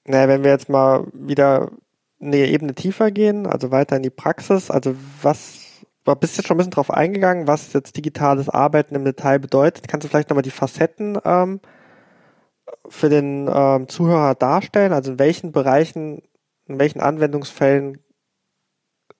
naja, 0.05 0.27
wenn 0.27 0.43
wir 0.43 0.51
jetzt 0.51 0.67
mal 0.67 1.07
wieder 1.13 1.71
eine 2.19 2.37
Ebene 2.47 2.73
tiefer 2.73 3.11
gehen, 3.11 3.45
also 3.45 3.69
weiter 3.71 3.97
in 3.97 4.03
die 4.03 4.09
Praxis. 4.09 4.71
Also 4.71 4.95
was, 5.21 5.85
du 6.05 6.15
bist 6.15 6.37
jetzt 6.37 6.47
schon 6.47 6.55
ein 6.55 6.57
bisschen 6.57 6.71
drauf 6.71 6.89
eingegangen, 6.89 7.47
was 7.47 7.73
jetzt 7.73 7.97
digitales 7.97 8.49
Arbeiten 8.49 8.95
im 8.95 9.05
Detail 9.05 9.39
bedeutet. 9.39 9.87
Kannst 9.87 10.05
du 10.05 10.09
vielleicht 10.09 10.29
nochmal 10.29 10.43
die 10.43 10.51
Facetten 10.51 11.19
ähm, 11.23 11.59
für 12.87 13.09
den 13.09 13.49
ähm, 13.53 13.87
Zuhörer 13.89 14.33
darstellen? 14.35 14.93
Also 14.93 15.11
in 15.11 15.19
welchen 15.19 15.51
Bereichen, 15.51 16.23
in 16.65 16.79
welchen 16.79 17.01
Anwendungsfällen 17.01 17.99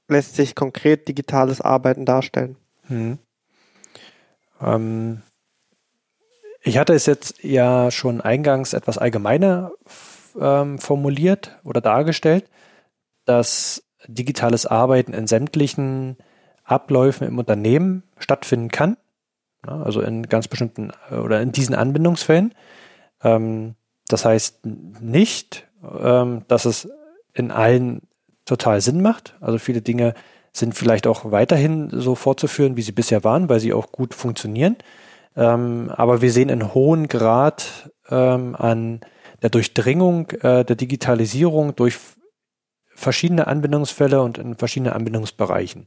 lässt 0.07 0.35
sich 0.35 0.55
konkret 0.55 1.07
digitales 1.07 1.61
Arbeiten 1.61 2.05
darstellen? 2.05 2.57
Hm. 2.87 3.19
Ähm, 4.61 5.21
ich 6.63 6.77
hatte 6.77 6.93
es 6.93 7.05
jetzt 7.05 7.43
ja 7.43 7.91
schon 7.91 8.21
eingangs 8.21 8.73
etwas 8.73 8.97
allgemeiner 8.97 9.71
ähm, 10.39 10.79
formuliert 10.79 11.59
oder 11.63 11.81
dargestellt, 11.81 12.49
dass 13.25 13.83
digitales 14.07 14.65
Arbeiten 14.65 15.13
in 15.13 15.27
sämtlichen 15.27 16.17
Abläufen 16.63 17.27
im 17.27 17.37
Unternehmen 17.37 18.03
stattfinden 18.17 18.69
kann. 18.69 18.97
Also 19.61 20.01
in 20.01 20.23
ganz 20.23 20.47
bestimmten 20.47 20.91
äh, 21.09 21.15
oder 21.15 21.41
in 21.41 21.51
diesen 21.51 21.75
Anbindungsfällen. 21.75 22.53
Ähm, 23.21 23.75
das 24.07 24.25
heißt 24.25 24.65
nicht, 24.65 25.67
ähm, 26.01 26.43
dass 26.47 26.65
es 26.65 26.89
in 27.33 27.51
allen 27.51 28.01
total 28.45 28.81
Sinn 28.81 29.01
macht. 29.01 29.35
Also 29.41 29.57
viele 29.57 29.81
Dinge 29.81 30.13
sind 30.51 30.75
vielleicht 30.75 31.07
auch 31.07 31.31
weiterhin 31.31 31.89
so 31.91 32.15
fortzuführen, 32.15 32.77
wie 32.77 32.81
sie 32.81 32.91
bisher 32.91 33.23
waren, 33.23 33.49
weil 33.49 33.59
sie 33.59 33.73
auch 33.73 33.91
gut 33.91 34.13
funktionieren. 34.13 34.75
Ähm, 35.35 35.91
aber 35.95 36.21
wir 36.21 36.31
sehen 36.31 36.51
einen 36.51 36.73
hohen 36.73 37.07
Grad 37.07 37.89
ähm, 38.09 38.55
an 38.55 39.01
der 39.41 39.49
Durchdringung 39.49 40.29
äh, 40.41 40.63
der 40.63 40.75
Digitalisierung 40.75 41.75
durch 41.75 41.97
verschiedene 42.95 43.47
Anbindungsfälle 43.47 44.21
und 44.21 44.37
in 44.37 44.55
verschiedenen 44.55 44.93
Anbindungsbereichen. 44.93 45.85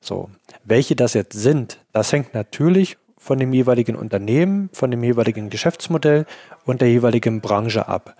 So, 0.00 0.30
welche 0.64 0.96
das 0.96 1.14
jetzt 1.14 1.34
sind, 1.34 1.78
das 1.92 2.12
hängt 2.12 2.34
natürlich 2.34 2.96
von 3.18 3.38
dem 3.38 3.52
jeweiligen 3.52 3.96
Unternehmen, 3.96 4.68
von 4.72 4.90
dem 4.90 5.02
jeweiligen 5.02 5.48
Geschäftsmodell 5.48 6.26
und 6.66 6.82
der 6.82 6.90
jeweiligen 6.90 7.40
Branche 7.40 7.88
ab. 7.88 8.16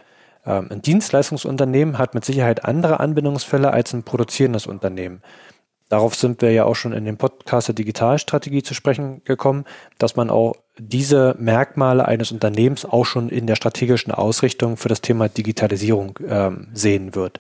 Ähm, 0.47 0.69
ein 0.71 0.83
Dienstleistungsunternehmen 0.83 1.99
hat 1.99 2.15
mit 2.15 2.25
Sicherheit 2.25 2.65
andere 2.65 3.01
Anbindungsfälle 3.01 3.71
als 3.71 3.93
ein 3.93 4.03
produzierendes 4.03 4.67
Unternehmen. 4.67 5.23
Darauf 5.89 6.15
sind 6.15 6.41
wir 6.43 6.51
ja 6.51 6.65
auch 6.65 6.77
schon 6.77 6.93
in 6.93 7.05
dem 7.05 7.17
Podcast 7.17 7.69
der 7.69 7.75
Digitalstrategie 7.75 8.63
zu 8.63 8.75
sprechen 8.75 9.23
gekommen, 9.25 9.65
dass 9.99 10.17
man 10.17 10.31
auch 10.31 10.55
diese 10.79 11.37
Merkmale 11.39 12.07
eines 12.07 12.33
Unternehmens 12.33 12.85
auch 12.85 13.05
schon 13.05 13.29
in 13.29 13.47
der 13.47 13.55
strategischen 13.55 14.13
Ausrichtung 14.13 14.77
für 14.77 14.89
das 14.89 15.03
Thema 15.03 15.29
Digitalisierung 15.29 16.19
ähm, 16.27 16.69
sehen 16.73 17.15
wird. 17.15 17.39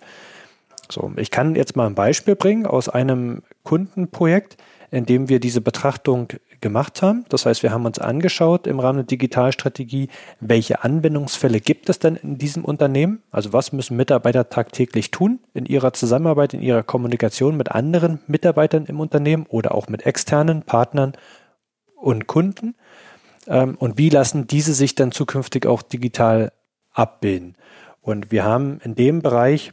So, 0.90 1.12
ich 1.16 1.30
kann 1.30 1.56
jetzt 1.56 1.76
mal 1.76 1.86
ein 1.86 1.94
Beispiel 1.94 2.36
bringen 2.36 2.66
aus 2.66 2.88
einem 2.88 3.42
Kundenprojekt, 3.62 4.56
in 4.94 5.06
dem 5.06 5.28
wir 5.28 5.40
diese 5.40 5.60
Betrachtung 5.60 6.28
gemacht 6.60 7.02
haben. 7.02 7.24
Das 7.28 7.46
heißt, 7.46 7.62
wir 7.62 7.72
haben 7.72 7.84
uns 7.84 7.98
angeschaut 7.98 8.66
im 8.66 8.80
Rahmen 8.80 8.98
der 8.98 9.06
Digitalstrategie, 9.06 10.08
welche 10.40 10.84
Anwendungsfälle 10.84 11.60
gibt 11.60 11.88
es 11.88 11.98
denn 11.98 12.16
in 12.16 12.38
diesem 12.38 12.64
Unternehmen? 12.64 13.22
Also 13.30 13.52
was 13.52 13.72
müssen 13.72 13.96
Mitarbeiter 13.96 14.48
tagtäglich 14.48 15.10
tun 15.10 15.40
in 15.52 15.66
ihrer 15.66 15.92
Zusammenarbeit, 15.92 16.54
in 16.54 16.62
ihrer 16.62 16.82
Kommunikation 16.82 17.56
mit 17.56 17.72
anderen 17.72 18.20
Mitarbeitern 18.26 18.86
im 18.86 19.00
Unternehmen 19.00 19.46
oder 19.48 19.74
auch 19.74 19.88
mit 19.88 20.06
externen 20.06 20.62
Partnern 20.62 21.12
und 21.96 22.26
Kunden? 22.26 22.74
Ähm, 23.46 23.76
und 23.78 23.98
wie 23.98 24.08
lassen 24.08 24.46
diese 24.46 24.74
sich 24.74 24.94
dann 24.94 25.12
zukünftig 25.12 25.66
auch 25.66 25.82
digital 25.82 26.52
abbilden? 26.92 27.56
Und 28.00 28.30
wir 28.30 28.44
haben 28.44 28.80
in 28.84 28.94
dem 28.94 29.22
Bereich 29.22 29.72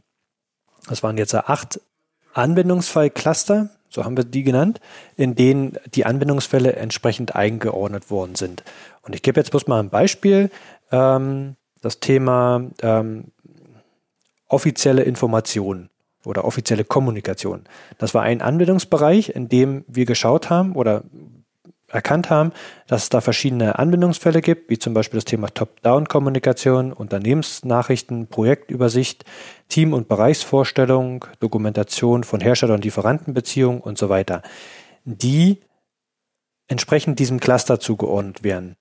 das 0.88 1.04
waren 1.04 1.18
jetzt 1.18 1.36
acht 1.36 1.80
Anwendungsfallcluster, 2.34 3.70
so 3.92 4.06
haben 4.06 4.18
wir 4.18 4.24
die 4.24 4.44
genannt, 4.44 4.80
in 5.18 5.36
denen 5.36 5.78
die 5.94 6.06
Anwendungsfälle 6.06 6.76
entsprechend 6.76 7.36
eingeordnet 7.36 8.10
worden 8.10 8.36
sind. 8.36 8.64
Und 9.04 9.14
ich 9.14 9.22
gebe 9.22 9.40
jetzt 9.40 9.52
bloß 9.52 9.68
mal 9.68 9.80
ein 9.80 9.90
Beispiel. 9.90 10.50
Ähm, 10.92 11.56
das 11.82 12.00
Thema 12.00 12.64
ähm, 12.82 13.26
offizielle 14.48 15.04
Informationen 15.04 15.90
oder 16.26 16.46
offizielle 16.46 16.84
Kommunikation. 16.84 17.64
Das 17.98 18.14
war 18.14 18.22
ein 18.22 18.42
Anwendungsbereich, 18.42 19.30
in 19.30 19.50
dem 19.50 19.84
wir 19.88 20.06
geschaut 20.06 20.50
haben 20.50 20.74
oder 20.74 21.04
erkannt 21.92 22.30
haben, 22.30 22.52
dass 22.88 23.04
es 23.04 23.10
da 23.10 23.22
verschiedene 23.22 23.78
Anwendungsfälle 23.80 24.42
gibt, 24.42 24.70
wie 24.70 24.80
zum 24.80 24.94
Beispiel 24.94 25.18
das 25.18 25.26
Thema 25.26 25.48
Top-Down-Kommunikation, 25.48 26.94
Unternehmensnachrichten, 26.94 28.28
Projektübersicht, 28.28 29.26
Team- 29.70 29.94
und 29.94 30.08
Bereichsvorstellung, 30.08 31.26
Dokumentation 31.40 32.24
von 32.24 32.40
Hersteller- 32.40 32.76
und 32.76 32.84
Lieferantenbeziehungen 32.84 33.82
und 33.82 33.98
so 33.98 34.10
weiter, 34.10 34.42
die 35.06 35.62
entsprechend 36.68 37.20
diesem 37.20 37.40
Cluster 37.40 37.80
zugeordnet 37.80 38.44
werden. 38.44 38.76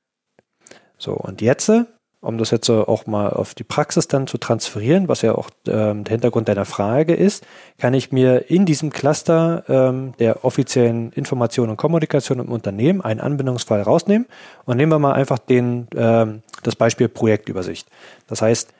So, 0.98 1.12
und 1.14 1.40
jetzt 1.40 1.72
um 2.20 2.36
das 2.36 2.50
jetzt 2.50 2.68
auch 2.68 3.06
mal 3.06 3.30
auf 3.30 3.54
die 3.54 3.64
Praxis 3.64 4.06
dann 4.06 4.26
zu 4.26 4.36
transferieren, 4.36 5.08
was 5.08 5.22
ja 5.22 5.34
auch 5.34 5.48
ähm, 5.66 6.04
der 6.04 6.12
Hintergrund 6.12 6.48
deiner 6.48 6.66
Frage 6.66 7.14
ist, 7.14 7.46
kann 7.78 7.94
ich 7.94 8.12
mir 8.12 8.50
in 8.50 8.66
diesem 8.66 8.90
Cluster 8.90 9.64
ähm, 9.68 10.12
der 10.18 10.44
offiziellen 10.44 11.12
Information 11.12 11.70
und 11.70 11.78
Kommunikation 11.78 12.40
im 12.40 12.52
Unternehmen 12.52 13.00
einen 13.00 13.20
Anbindungsfall 13.20 13.80
rausnehmen 13.82 14.26
und 14.66 14.76
nehmen 14.76 14.92
wir 14.92 14.98
mal 14.98 15.14
einfach 15.14 15.38
den, 15.38 15.88
ähm, 15.96 16.42
das 16.62 16.76
Beispiel 16.76 17.08
Projektübersicht. 17.08 17.88
Das 18.26 18.42
heißt, 18.42 18.72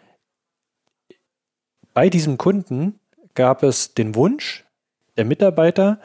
bei 1.94 2.10
diesem 2.10 2.36
Kunden 2.36 3.00
gab 3.34 3.62
es 3.62 3.94
den 3.94 4.14
Wunsch 4.14 4.64
der 5.16 5.24
Mitarbeiter, 5.24 5.98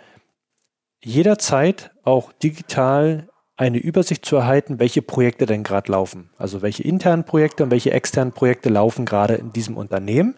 jederzeit 1.03 1.91
auch 2.03 2.31
digital 2.31 3.27
eine 3.57 3.77
Übersicht 3.77 4.25
zu 4.25 4.35
erhalten, 4.35 4.79
welche 4.79 5.01
Projekte 5.01 5.45
denn 5.45 5.63
gerade 5.63 5.91
laufen. 5.91 6.29
Also 6.37 6.61
welche 6.61 6.83
internen 6.83 7.23
Projekte 7.23 7.63
und 7.63 7.71
welche 7.71 7.91
externen 7.91 8.33
Projekte 8.33 8.69
laufen 8.69 9.05
gerade 9.05 9.35
in 9.35 9.53
diesem 9.53 9.77
Unternehmen. 9.77 10.35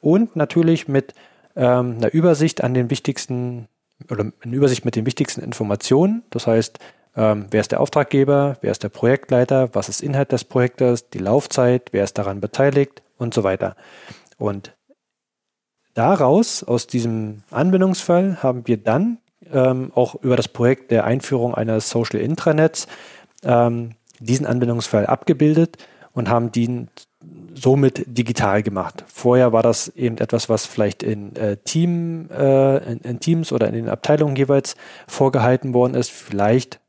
Und 0.00 0.36
natürlich 0.36 0.86
mit 0.86 1.14
ähm, 1.56 1.96
einer 1.98 2.12
Übersicht 2.12 2.62
an 2.62 2.74
den 2.74 2.90
wichtigsten 2.90 3.68
oder 4.10 4.32
eine 4.40 4.56
Übersicht 4.56 4.84
mit 4.84 4.96
den 4.96 5.06
wichtigsten 5.06 5.40
Informationen. 5.40 6.22
Das 6.30 6.46
heißt, 6.46 6.78
ähm, 7.16 7.46
wer 7.50 7.60
ist 7.60 7.72
der 7.72 7.80
Auftraggeber, 7.80 8.56
wer 8.60 8.70
ist 8.70 8.82
der 8.82 8.88
Projektleiter, 8.88 9.74
was 9.74 9.88
ist 9.88 10.02
Inhalt 10.02 10.32
des 10.32 10.44
Projektes, 10.44 11.10
die 11.10 11.18
Laufzeit, 11.18 11.88
wer 11.92 12.04
ist 12.04 12.18
daran 12.18 12.40
beteiligt 12.40 13.02
und 13.18 13.34
so 13.34 13.44
weiter. 13.44 13.76
Und 14.36 14.76
daraus, 15.94 16.64
aus 16.64 16.86
diesem 16.86 17.42
Anwendungsfall, 17.50 18.42
haben 18.42 18.66
wir 18.66 18.76
dann 18.76 19.18
ähm, 19.52 19.92
auch 19.94 20.14
über 20.22 20.36
das 20.36 20.48
Projekt 20.48 20.90
der 20.90 21.04
Einführung 21.04 21.54
eines 21.54 21.90
Social 21.90 22.20
Intranets 22.20 22.86
ähm, 23.42 23.92
diesen 24.20 24.46
Anwendungsfall 24.46 25.06
abgebildet 25.06 25.78
und 26.12 26.28
haben 26.28 26.52
den 26.52 26.88
somit 27.54 28.04
digital 28.06 28.62
gemacht. 28.62 29.04
Vorher 29.06 29.52
war 29.52 29.62
das 29.62 29.88
eben 29.88 30.18
etwas, 30.18 30.48
was 30.48 30.66
vielleicht 30.66 31.02
in, 31.02 31.34
äh, 31.36 31.56
Team, 31.58 32.28
äh, 32.30 32.92
in, 32.92 32.98
in, 32.98 33.20
Teams 33.20 33.52
oder 33.52 33.68
in 33.68 33.74
den 33.74 33.88
Abteilungen 33.88 34.36
jeweils 34.36 34.76
vorgehalten 35.06 35.72
worden 35.72 35.94
ist, 35.94 36.10
vielleicht 36.10 36.80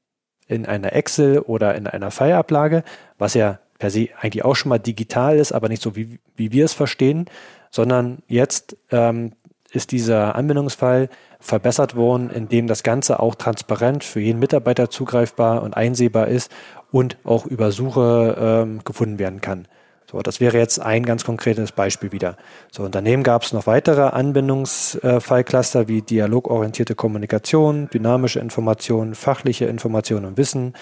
in 0.48 0.66
einer 0.66 0.94
Excel 0.94 1.40
oder 1.40 1.76
in 1.76 1.88
einer 1.88 2.12
Fileablage, 2.12 2.84
was 3.18 3.34
ja 3.34 3.60
per 3.80 3.90
se 3.90 4.10
eigentlich 4.20 4.46
auch 4.46 4.56
schon 4.56 4.70
mal 4.70 4.80
digital 4.80 5.38
ist, 5.38 5.52
aber 5.52 5.70
nicht 5.70 5.82
so 5.82 5.96
wie, 5.96 6.20
wie 6.36 6.52
wir 6.52 6.66
es 6.66 6.74
verstehen, 6.74 7.26
sondern 7.70 8.20
jetzt 8.28 8.78
ähm, 8.92 9.34
ist 9.76 9.92
dieser 9.92 10.36
Anwendungsfall 10.36 11.10
verbessert 11.40 11.96
worden, 11.96 12.30
indem 12.30 12.68
das 12.68 12.84
Ganze 12.84 13.20
auch 13.20 13.36
transparent 13.36 14.04
für 14.04 14.20
jeden 14.20 14.40
Mitarbeiter 14.40 14.90
zugreifbar 14.90 15.62
und 15.62 15.76
einsehbar 15.76 16.28
ist 16.28 16.52
und 16.92 17.18
auch 17.24 17.46
über 17.46 17.72
Suche 17.72 18.36
ähm, 18.40 18.80
gefunden 18.84 19.20
werden 19.20 19.42
kann. 19.42 19.68
So, 20.10 20.22
das 20.22 20.40
wäre 20.40 20.58
jetzt 20.58 20.80
ein 20.80 21.04
ganz 21.04 21.26
konkretes 21.26 21.72
Beispiel 21.72 22.12
wieder. 22.12 22.38
So, 22.72 22.84
und 22.84 22.94
daneben 22.94 23.24
gab 23.24 23.44
es 23.44 23.54
noch 23.54 23.68
weitere 23.68 24.04
Anwendungsfallcluster 24.04 25.88
wie 25.88 26.02
dialogorientierte 26.04 26.96
Kommunikation, 26.96 27.90
dynamische 27.92 28.40
Information, 28.40 29.16
fachliche 29.16 29.66
Information 29.66 30.26
und 30.26 30.38
Wissen, 30.38 30.74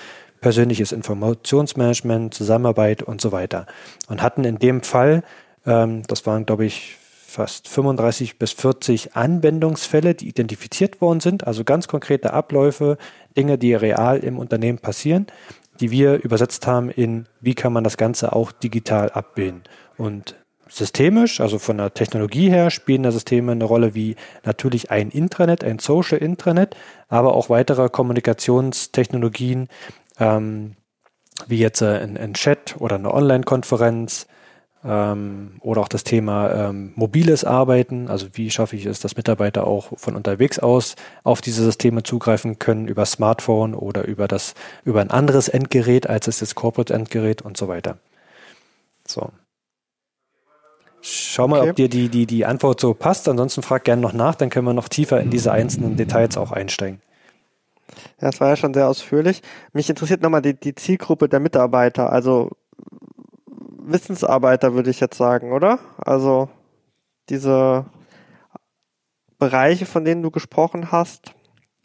persönliches 0.41 0.91
Informationsmanagement, 0.91 2.33
Zusammenarbeit 2.33 3.01
und 3.01 3.21
so 3.21 3.31
weiter. 3.31 3.65
Und 4.07 4.21
hatten 4.21 4.43
in 4.43 4.59
dem 4.59 4.83
Fall, 4.83 5.23
ähm, 5.65 6.03
das 6.07 6.25
waren 6.25 6.45
glaube 6.45 6.65
ich 6.65 6.97
fast 7.33 7.67
35 7.67 8.37
bis 8.37 8.51
40 8.51 9.15
Anwendungsfälle, 9.15 10.13
die 10.13 10.29
identifiziert 10.29 11.01
worden 11.01 11.19
sind, 11.19 11.47
also 11.47 11.63
ganz 11.63 11.87
konkrete 11.87 12.31
Abläufe, 12.31 12.97
Dinge, 13.35 13.57
die 13.57 13.73
real 13.73 14.19
im 14.19 14.37
Unternehmen 14.37 14.77
passieren, 14.77 15.25
die 15.79 15.89
wir 15.89 16.23
übersetzt 16.23 16.67
haben 16.67 16.89
in, 16.89 17.25
wie 17.41 17.55
kann 17.55 17.73
man 17.73 17.83
das 17.83 17.97
Ganze 17.97 18.33
auch 18.33 18.51
digital 18.51 19.09
abbilden. 19.09 19.63
Und 19.97 20.35
systemisch, 20.69 21.41
also 21.41 21.57
von 21.57 21.79
der 21.79 21.95
Technologie 21.95 22.49
her, 22.49 22.69
spielen 22.69 23.03
da 23.03 23.11
Systeme 23.11 23.51
eine 23.51 23.63
Rolle 23.63 23.95
wie 23.95 24.15
natürlich 24.43 24.91
ein 24.91 25.09
Intranet, 25.09 25.63
ein 25.63 25.79
Social 25.79 26.19
Intranet, 26.19 26.75
aber 27.09 27.33
auch 27.33 27.49
weitere 27.49 27.89
Kommunikationstechnologien, 27.89 29.69
ähm, 30.19 30.75
wie 31.47 31.57
jetzt 31.57 31.81
äh, 31.81 31.97
ein, 31.97 32.15
ein 32.15 32.35
Chat 32.35 32.75
oder 32.77 32.95
eine 32.95 33.11
Online-Konferenz, 33.11 34.27
ähm, 34.85 35.53
oder 35.61 35.81
auch 35.81 35.87
das 35.87 36.03
Thema 36.03 36.69
ähm, 36.69 36.91
mobiles 36.95 37.43
Arbeiten, 37.43 38.07
also 38.09 38.27
wie 38.33 38.51
schaffe 38.51 38.75
ich 38.75 38.85
es, 38.85 38.99
dass 38.99 39.15
Mitarbeiter 39.15 39.65
auch 39.65 39.97
von 39.97 40.15
unterwegs 40.15 40.59
aus 40.59 40.95
auf 41.23 41.41
diese 41.41 41.63
Systeme 41.63 42.03
zugreifen 42.03 42.59
können, 42.59 42.87
über 42.87 43.05
Smartphone 43.05 43.75
oder 43.75 44.05
über 44.05 44.27
das, 44.27 44.55
über 44.83 45.01
ein 45.01 45.11
anderes 45.11 45.47
Endgerät 45.47 46.09
als 46.09 46.27
es 46.27 46.39
das 46.39 46.55
Corporate 46.55 46.93
Endgerät 46.93 47.41
und 47.41 47.57
so 47.57 47.67
weiter. 47.67 47.97
So. 49.07 49.29
Schau 51.01 51.49
mal, 51.49 51.59
okay. 51.59 51.69
ob 51.69 51.75
dir 51.75 51.89
die, 51.89 52.07
die, 52.07 52.25
die 52.25 52.45
Antwort 52.45 52.79
so 52.79 52.93
passt. 52.93 53.27
Ansonsten 53.27 53.61
frag 53.61 53.83
gerne 53.83 54.01
noch 54.01 54.13
nach, 54.13 54.35
dann 54.35 54.49
können 54.49 54.65
wir 54.65 54.73
noch 54.73 54.87
tiefer 54.87 55.19
in 55.19 55.29
diese 55.29 55.51
einzelnen 55.51 55.97
Details 55.97 56.37
auch 56.37 56.51
einsteigen. 56.51 57.01
Ja, 58.21 58.31
das 58.31 58.39
war 58.39 58.49
ja 58.49 58.55
schon 58.55 58.73
sehr 58.73 58.87
ausführlich. 58.87 59.41
Mich 59.73 59.89
interessiert 59.89 60.21
nochmal 60.21 60.41
die, 60.41 60.53
die 60.53 60.75
Zielgruppe 60.75 61.27
der 61.27 61.41
Mitarbeiter, 61.41 62.11
also 62.11 62.51
Wissensarbeiter 63.85 64.73
würde 64.73 64.89
ich 64.89 64.99
jetzt 64.99 65.17
sagen, 65.17 65.51
oder? 65.51 65.79
Also 65.97 66.49
diese 67.29 67.85
Bereiche, 69.37 69.85
von 69.85 70.05
denen 70.05 70.23
du 70.23 70.31
gesprochen 70.31 70.91
hast, 70.91 71.33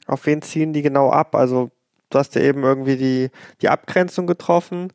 auf 0.06 0.26
wen 0.26 0.42
ziehen 0.42 0.72
die 0.72 0.82
genau 0.82 1.10
ab? 1.10 1.34
Also 1.34 1.70
du 2.10 2.18
hast 2.18 2.34
ja 2.34 2.40
eben 2.42 2.62
irgendwie 2.62 2.96
die, 2.96 3.30
die 3.60 3.68
Abgrenzung 3.68 4.26
getroffen, 4.26 4.92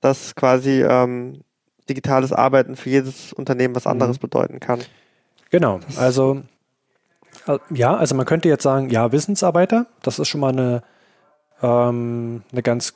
dass 0.00 0.34
quasi 0.34 0.82
ähm, 0.82 1.42
digitales 1.88 2.32
Arbeiten 2.32 2.76
für 2.76 2.90
jedes 2.90 3.32
Unternehmen 3.32 3.74
was 3.74 3.86
anderes 3.86 4.18
mhm. 4.18 4.22
bedeuten 4.22 4.60
kann. 4.60 4.80
Genau, 5.50 5.80
also 5.96 6.42
äh, 7.46 7.58
ja, 7.70 7.96
also 7.96 8.14
man 8.14 8.26
könnte 8.26 8.48
jetzt 8.48 8.62
sagen, 8.62 8.90
ja, 8.90 9.12
Wissensarbeiter, 9.12 9.86
das 10.02 10.18
ist 10.18 10.28
schon 10.28 10.40
mal 10.40 10.52
eine, 10.52 10.82
ähm, 11.62 12.42
eine 12.52 12.62
ganz 12.62 12.94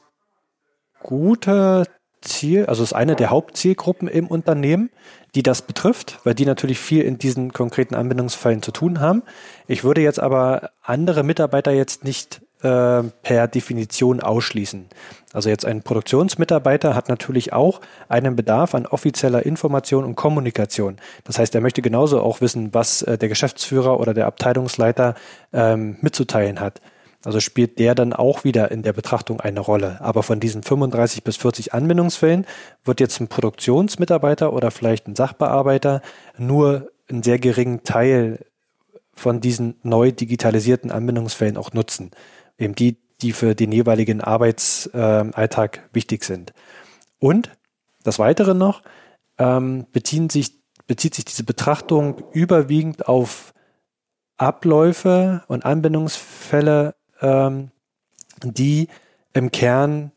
gute 1.00 1.84
Ziel, 2.22 2.66
also 2.66 2.82
ist 2.82 2.94
eine 2.94 3.16
der 3.16 3.30
Hauptzielgruppen 3.30 4.08
im 4.08 4.26
Unternehmen, 4.26 4.90
die 5.34 5.42
das 5.42 5.62
betrifft, 5.62 6.20
weil 6.24 6.34
die 6.34 6.46
natürlich 6.46 6.78
viel 6.78 7.02
in 7.02 7.18
diesen 7.18 7.52
konkreten 7.52 7.94
Anwendungsfällen 7.94 8.62
zu 8.62 8.70
tun 8.70 9.00
haben. 9.00 9.22
Ich 9.66 9.84
würde 9.84 10.00
jetzt 10.00 10.20
aber 10.20 10.70
andere 10.82 11.22
Mitarbeiter 11.22 11.72
jetzt 11.72 12.04
nicht 12.04 12.42
äh, 12.62 13.02
per 13.22 13.48
Definition 13.48 14.20
ausschließen. 14.20 14.86
Also 15.32 15.48
jetzt 15.48 15.64
ein 15.64 15.82
Produktionsmitarbeiter 15.82 16.94
hat 16.94 17.08
natürlich 17.08 17.52
auch 17.52 17.80
einen 18.08 18.36
Bedarf 18.36 18.74
an 18.74 18.86
offizieller 18.86 19.44
Information 19.44 20.04
und 20.04 20.14
Kommunikation. 20.14 20.98
Das 21.24 21.38
heißt, 21.38 21.54
er 21.54 21.60
möchte 21.60 21.82
genauso 21.82 22.20
auch 22.20 22.40
wissen, 22.40 22.72
was 22.72 23.02
äh, 23.02 23.18
der 23.18 23.28
Geschäftsführer 23.28 23.98
oder 23.98 24.14
der 24.14 24.26
Abteilungsleiter 24.26 25.14
ähm, 25.52 25.96
mitzuteilen 26.02 26.60
hat. 26.60 26.80
Also 27.24 27.40
spielt 27.40 27.78
der 27.78 27.94
dann 27.94 28.12
auch 28.12 28.44
wieder 28.44 28.70
in 28.70 28.82
der 28.82 28.92
Betrachtung 28.92 29.40
eine 29.40 29.60
Rolle. 29.60 30.00
Aber 30.00 30.22
von 30.22 30.40
diesen 30.40 30.62
35 30.62 31.22
bis 31.22 31.36
40 31.36 31.72
Anwendungsfällen 31.74 32.46
wird 32.84 33.00
jetzt 33.00 33.20
ein 33.20 33.28
Produktionsmitarbeiter 33.28 34.52
oder 34.52 34.70
vielleicht 34.70 35.06
ein 35.06 35.16
Sachbearbeiter 35.16 36.02
nur 36.36 36.90
einen 37.08 37.22
sehr 37.22 37.38
geringen 37.38 37.84
Teil 37.84 38.40
von 39.14 39.40
diesen 39.40 39.76
neu 39.82 40.10
digitalisierten 40.10 40.90
Anwendungsfällen 40.90 41.56
auch 41.56 41.72
nutzen 41.72 42.10
eben 42.62 42.74
die, 42.74 42.96
die 43.20 43.32
für 43.32 43.54
den 43.54 43.72
jeweiligen 43.72 44.20
Arbeitsalltag 44.20 45.88
wichtig 45.92 46.24
sind. 46.24 46.52
Und 47.18 47.50
das 48.02 48.18
Weitere 48.18 48.54
noch, 48.54 48.82
ähm, 49.38 49.86
beziehen 49.92 50.30
sich, 50.30 50.62
bezieht 50.86 51.14
sich 51.14 51.24
diese 51.24 51.44
Betrachtung 51.44 52.22
überwiegend 52.32 53.08
auf 53.08 53.54
Abläufe 54.36 55.44
und 55.46 55.64
Anwendungsfälle, 55.64 56.94
ähm, 57.22 57.70
die 58.42 58.88
im 59.32 59.50
Kern 59.50 60.12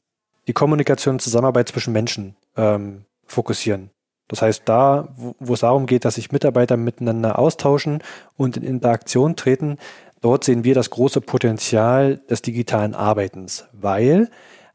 die 0.48 0.54
Kommunikation 0.54 1.16
und 1.16 1.22
Zusammenarbeit 1.22 1.70
zwischen 1.70 1.94
Menschen 1.94 2.36
ähm, 2.58 3.06
fokussieren. 3.26 3.90
Das 4.28 4.42
heißt, 4.42 4.64
da, 4.66 5.10
wo, 5.16 5.36
wo 5.40 5.54
es 5.54 5.60
darum 5.62 5.86
geht, 5.86 6.04
dass 6.04 6.16
sich 6.16 6.32
Mitarbeiter 6.32 6.78
miteinander 6.78 7.40
austauschen 7.40 8.02
und 8.36 8.58
in 8.58 8.64
Interaktion 8.64 9.36
treten, 9.36 9.78
Dort 10.26 10.44
sehen 10.44 10.64
wir 10.64 10.74
das 10.74 10.90
große 10.90 11.22
Potenzial 11.22 12.18
des 12.28 12.42
digitalen 12.42 12.96
Arbeitens, 12.96 13.68
weil 13.74 14.32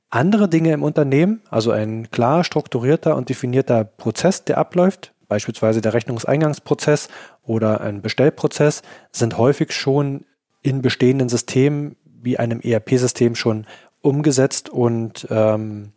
andere 0.08 0.48
Dinge 0.48 0.72
im 0.72 0.84
Unternehmen, 0.84 1.42
also 1.50 1.72
ein 1.72 2.08
klar 2.12 2.44
strukturierter 2.44 3.16
und 3.16 3.28
definierter 3.28 3.82
Prozess, 3.82 4.44
der 4.44 4.58
abläuft, 4.58 5.12
beispielsweise 5.26 5.80
der 5.80 5.92
Rechnungseingangsprozess 5.92 7.08
oder 7.42 7.80
ein 7.80 8.00
Bestellprozess, 8.00 8.82
sind 9.10 9.38
häufig 9.38 9.72
schon 9.72 10.24
in 10.62 10.82
bestehenden 10.82 11.28
Systemen 11.28 11.96
wie 12.22 12.38
einem 12.38 12.60
ERP-System 12.60 13.34
schon 13.34 13.66
umgesetzt 14.02 14.68
und 14.68 15.26
ähm, 15.30 15.92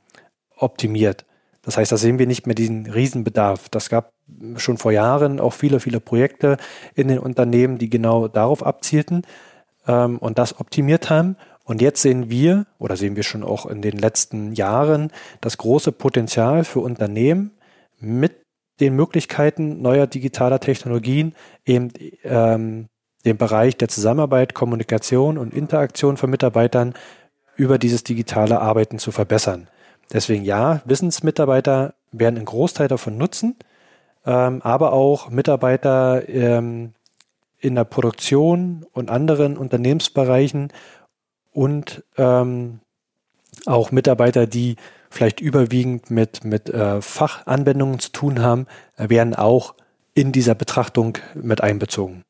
optimiert. 0.57 1.25
Das 1.61 1.77
heißt, 1.77 1.91
da 1.91 1.97
sehen 1.97 2.19
wir 2.19 2.27
nicht 2.27 2.45
mehr 2.45 2.55
diesen 2.55 2.87
Riesenbedarf. 2.87 3.69
Das 3.69 3.89
gab 3.89 4.11
schon 4.57 4.77
vor 4.77 4.91
Jahren 4.91 5.39
auch 5.39 5.53
viele, 5.53 5.79
viele 5.79 5.99
Projekte 5.99 6.57
in 6.95 7.07
den 7.07 7.19
Unternehmen, 7.19 7.77
die 7.77 7.89
genau 7.89 8.27
darauf 8.27 8.65
abzielten 8.65 9.23
ähm, 9.87 10.17
und 10.17 10.37
das 10.37 10.59
optimiert 10.59 11.09
haben. 11.09 11.37
Und 11.63 11.81
jetzt 11.81 12.01
sehen 12.01 12.29
wir, 12.29 12.65
oder 12.77 12.97
sehen 12.97 13.15
wir 13.15 13.23
schon 13.23 13.43
auch 13.43 13.65
in 13.65 13.81
den 13.81 13.97
letzten 13.97 14.53
Jahren, 14.53 15.11
das 15.39 15.57
große 15.57 15.93
Potenzial 15.93 16.65
für 16.65 16.81
Unternehmen 16.81 17.51
mit 17.99 18.43
den 18.81 18.95
Möglichkeiten 18.95 19.81
neuer 19.81 20.07
digitaler 20.07 20.59
Technologien 20.59 21.33
eben 21.65 21.89
ähm, 22.23 22.87
den 23.25 23.37
Bereich 23.37 23.77
der 23.77 23.87
Zusammenarbeit, 23.87 24.53
Kommunikation 24.53 25.37
und 25.37 25.53
Interaktion 25.53 26.17
von 26.17 26.29
Mitarbeitern 26.29 26.93
über 27.55 27.77
dieses 27.77 28.03
digitale 28.03 28.59
Arbeiten 28.59 28.99
zu 28.99 29.11
verbessern. 29.11 29.67
Deswegen 30.11 30.43
ja, 30.43 30.81
Wissensmitarbeiter 30.85 31.93
werden 32.11 32.37
einen 32.37 32.45
Großteil 32.45 32.87
davon 32.87 33.17
nutzen 33.17 33.55
ähm, 34.25 34.61
aber 34.61 34.93
auch 34.93 35.29
Mitarbeiter 35.29 36.27
ähm, 36.29 36.93
in 37.59 37.75
der 37.75 37.83
Produktion 37.83 38.85
und 38.93 39.09
anderen 39.09 39.57
Unternehmensbereichen 39.57 40.69
und 41.51 42.03
ähm, 42.17 42.79
auch 43.65 43.91
Mitarbeiter, 43.91 44.47
die 44.47 44.77
vielleicht 45.09 45.39
überwiegend 45.39 46.09
mit, 46.09 46.43
mit 46.43 46.69
äh, 46.69 47.01
Fachanwendungen 47.01 47.99
zu 47.99 48.11
tun 48.11 48.41
haben, 48.41 48.65
werden 48.97 49.35
auch 49.35 49.75
in 50.15 50.31
dieser 50.31 50.55
Betrachtung 50.55 51.17
mit 51.35 51.61
einbezogen. 51.61 52.23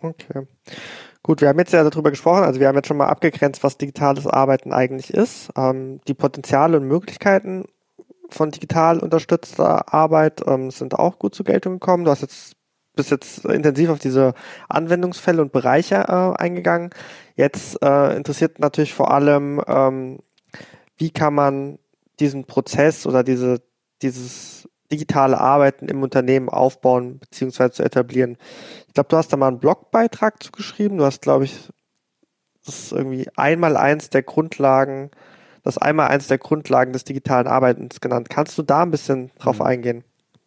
Okay. 0.00 0.46
Gut, 1.22 1.40
wir 1.40 1.48
haben 1.48 1.58
jetzt 1.58 1.72
ja 1.72 1.82
darüber 1.88 2.10
gesprochen, 2.10 2.44
also 2.44 2.60
wir 2.60 2.68
haben 2.68 2.76
jetzt 2.76 2.88
schon 2.88 2.96
mal 2.96 3.08
abgegrenzt, 3.08 3.62
was 3.64 3.76
digitales 3.76 4.26
Arbeiten 4.26 4.72
eigentlich 4.72 5.12
ist, 5.12 5.50
ähm, 5.56 6.00
die 6.06 6.14
Potenziale 6.14 6.76
und 6.76 6.86
Möglichkeiten 6.86 7.64
von 8.30 8.50
digital 8.50 9.00
unterstützter 9.00 9.92
Arbeit 9.92 10.42
ähm, 10.46 10.70
sind 10.70 10.94
auch 10.94 11.18
gut 11.18 11.34
zur 11.34 11.44
Geltung 11.44 11.74
gekommen. 11.74 12.04
Du 12.04 12.10
hast 12.10 12.22
jetzt 12.22 12.58
bist 12.98 13.10
jetzt 13.12 13.44
intensiv 13.44 13.90
auf 13.90 14.00
diese 14.00 14.34
Anwendungsfälle 14.68 15.40
und 15.40 15.52
Bereiche 15.52 15.94
äh, 15.94 16.42
eingegangen. 16.42 16.90
Jetzt 17.36 17.80
äh, 17.80 18.16
interessiert 18.16 18.58
natürlich 18.58 18.92
vor 18.92 19.12
allem, 19.12 19.62
ähm, 19.68 20.18
wie 20.96 21.10
kann 21.10 21.32
man 21.32 21.78
diesen 22.18 22.44
Prozess 22.44 23.06
oder 23.06 23.22
diese, 23.22 23.62
dieses 24.02 24.57
digitale 24.90 25.38
Arbeiten 25.38 25.88
im 25.88 26.02
Unternehmen 26.02 26.48
aufbauen 26.48 27.18
bzw. 27.18 27.70
zu 27.70 27.82
etablieren. 27.82 28.36
Ich 28.86 28.94
glaube, 28.94 29.08
du 29.08 29.16
hast 29.16 29.32
da 29.32 29.36
mal 29.36 29.48
einen 29.48 29.60
Blogbeitrag 29.60 30.42
zugeschrieben. 30.42 30.98
Du 30.98 31.04
hast, 31.04 31.22
glaube 31.22 31.44
ich, 31.44 31.68
das 32.64 32.78
ist 32.78 32.92
irgendwie 32.92 33.28
einmal 33.36 33.76
eins 33.76 34.10
der 34.10 34.22
Grundlagen 34.22 35.10
das 35.68 35.76
einmal 35.76 36.08
eins 36.08 36.28
der 36.28 36.38
Grundlagen 36.38 36.94
des 36.94 37.04
digitalen 37.04 37.46
Arbeitens 37.46 38.00
genannt. 38.00 38.30
Kannst 38.30 38.56
du 38.56 38.62
da 38.62 38.82
ein 38.82 38.90
bisschen 38.90 39.30
drauf 39.38 39.58
mhm. 39.58 39.66
eingehen? 39.66 40.04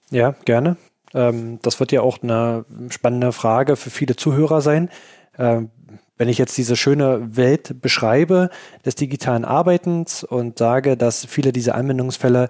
Ja, 0.10 0.34
gerne. 0.45 0.77
Ähm, 1.13 1.60
das 1.62 1.80
wird 1.80 1.91
ja 1.91 2.01
auch 2.01 2.23
eine 2.23 2.65
spannende 2.89 3.32
Frage 3.32 3.75
für 3.75 3.91
viele 3.91 4.15
Zuhörer 4.15 4.62
sein. 4.62 4.89
Ähm, 5.38 5.69
wenn 6.17 6.27
ich 6.27 6.39
jetzt 6.39 6.58
diese 6.58 6.75
schöne 6.75 7.36
Welt 7.36 7.82
beschreibe 7.82 8.49
des 8.84 8.95
digitalen 8.95 9.45
Arbeitens 9.45 10.23
und 10.23 10.58
sage, 10.58 10.97
dass 10.97 11.25
viele 11.25 11.51
dieser 11.51 11.75
Anwendungsfälle 11.75 12.47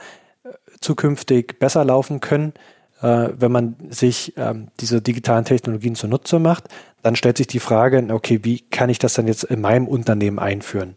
zukünftig 0.82 1.60
besser 1.60 1.86
laufen 1.86 2.20
können, 2.20 2.54
äh, 3.02 3.30
wenn 3.34 3.52
man 3.52 3.76
sich 3.90 4.34
ähm, 4.38 4.68
diese 4.80 5.02
digitalen 5.02 5.46
Technologien 5.46 5.96
zunutze 5.96 6.40
macht, 6.40 6.68
dann 7.02 7.16
stellt 7.16 7.38
sich 7.38 7.48
die 7.48 7.60
Frage, 7.60 8.06
okay, 8.12 8.40
wie 8.44 8.60
kann 8.60 8.90
ich 8.90 9.00
das 9.00 9.14
dann 9.14 9.28
jetzt 9.28 9.44
in 9.44 9.62
meinem 9.62 9.88
Unternehmen 9.88 10.40
einführen? 10.40 10.96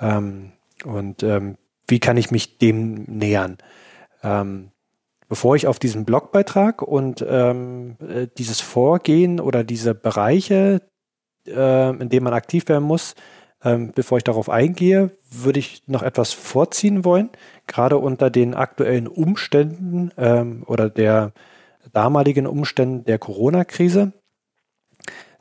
Ähm, 0.00 0.52
und 0.84 1.22
ähm, 1.22 1.56
wie 1.86 2.00
kann 2.00 2.16
ich 2.16 2.30
mich 2.30 2.58
dem 2.58 3.04
nähern? 3.04 3.58
Ähm, 4.22 4.70
bevor 5.28 5.56
ich 5.56 5.66
auf 5.66 5.78
diesen 5.78 6.04
Blogbeitrag 6.04 6.82
und 6.82 7.24
ähm, 7.28 7.96
äh, 8.00 8.26
dieses 8.36 8.60
Vorgehen 8.60 9.40
oder 9.40 9.64
diese 9.64 9.94
Bereiche, 9.94 10.82
äh, 11.46 11.90
in 11.90 12.08
denen 12.08 12.24
man 12.24 12.34
aktiv 12.34 12.68
werden 12.68 12.84
muss, 12.84 13.14
ähm, 13.64 13.92
bevor 13.94 14.18
ich 14.18 14.24
darauf 14.24 14.48
eingehe, 14.48 15.10
würde 15.30 15.58
ich 15.58 15.82
noch 15.86 16.02
etwas 16.02 16.32
vorziehen 16.32 17.04
wollen, 17.04 17.30
gerade 17.66 17.98
unter 17.98 18.30
den 18.30 18.54
aktuellen 18.54 19.08
Umständen 19.08 20.10
ähm, 20.16 20.62
oder 20.66 20.90
der 20.90 21.32
damaligen 21.92 22.46
Umständen 22.46 23.04
der 23.04 23.18
Corona-Krise 23.18 24.12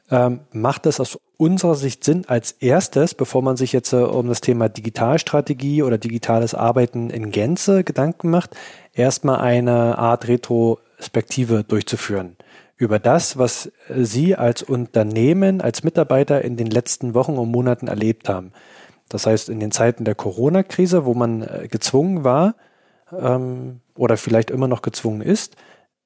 ähm, 0.10 0.42
macht 0.52 0.86
es 0.86 1.00
aus 1.00 1.20
unserer 1.38 1.76
Sicht 1.76 2.04
Sinn, 2.04 2.24
als 2.28 2.54
erstes, 2.54 3.14
bevor 3.14 3.42
man 3.42 3.58
sich 3.58 3.74
jetzt 3.74 3.94
äh, 3.94 3.98
um 3.98 4.28
das 4.28 4.42
Thema 4.42 4.70
Digitalstrategie 4.70 5.84
oder 5.84 5.98
digitales 5.98 6.56
Arbeiten 6.56 7.10
in 7.10 7.32
Gänze 7.32 7.84
Gedanken 7.84 8.30
macht, 8.30 8.56
erstmal 8.94 9.42
eine 9.42 9.98
Art 9.98 10.28
Retrospektive 10.28 11.64
durchzuführen 11.64 12.37
über 12.78 13.00
das, 13.00 13.38
was 13.38 13.72
Sie 13.90 14.36
als 14.36 14.64
Unternehmen, 14.64 15.62
als 15.62 15.84
Mitarbeiter 15.84 16.44
in 16.44 16.58
den 16.58 16.68
letzten 16.68 17.14
Wochen 17.14 17.38
und 17.38 17.52
Monaten 17.52 17.88
erlebt 17.88 18.30
haben. 18.30 18.52
Das 19.10 19.26
heißt, 19.26 19.50
in 19.50 19.60
den 19.60 19.72
Zeiten 19.72 20.06
der 20.06 20.16
Corona-Krise, 20.16 21.06
wo 21.06 21.14
man 21.14 21.42
äh, 21.42 21.68
gezwungen 21.70 22.24
war 22.24 22.56
ähm, 23.12 23.80
oder 23.96 24.18
vielleicht 24.18 24.52
immer 24.52 24.68
noch 24.68 24.82
gezwungen 24.82 25.22
ist, 25.22 25.56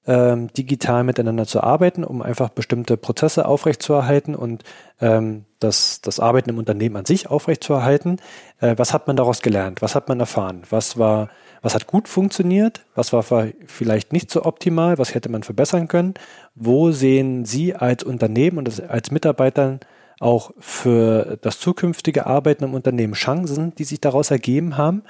ähm, 0.08 0.52
digital 0.54 1.04
miteinander 1.04 1.46
zu 1.46 1.62
arbeiten, 1.62 2.04
um 2.04 2.22
einfach 2.22 2.50
bestimmte 2.50 2.98
Prozesse 2.98 3.46
aufrechtzuerhalten 3.46 4.36
und 4.36 4.64
ähm, 5.00 5.46
das, 5.60 6.02
das 6.02 6.20
Arbeiten 6.20 6.50
im 6.50 6.58
Unternehmen 6.58 6.96
an 6.96 7.06
sich 7.06 7.30
aufrechtzuerhalten. 7.30 8.18
Äh, 8.60 8.76
was 8.78 8.94
hat 8.94 9.08
man 9.08 9.16
daraus 9.16 9.42
gelernt? 9.42 9.82
Was 9.82 9.94
hat 9.94 10.10
man 10.10 10.20
erfahren? 10.20 10.64
Was 10.70 10.98
war, 10.98 11.30
was 11.62 11.76
hat 11.76 11.88
gut 11.88 12.08
funktioniert? 12.08 12.86
Was 12.96 13.14
war 13.14 13.24
vielleicht 13.24 14.14
nicht 14.14 14.32
so 14.32 14.46
optimal? 14.46 14.98
Was 14.98 15.14
hätte 15.14 15.30
man 15.30 15.44
verbessern 15.44 15.88
können? 15.88 16.16
Wo 16.56 16.92
sehen 16.92 17.46
Sie 17.46 17.76
als 17.76 18.04
Unternehmen 18.04 18.58
und 18.58 18.90
als 18.90 19.12
Mitarbeitern 19.12 19.80
auch 20.20 20.52
für 20.60 21.38
das 21.42 21.60
zukünftige 21.60 22.26
Arbeiten 22.26 22.64
im 22.64 22.74
Unternehmen 22.74 23.14
Chancen, 23.14 23.76
die 23.76 23.84
sich 23.84 24.02
daraus 24.02 24.32
ergeben 24.32 24.78
haben? 24.78 25.04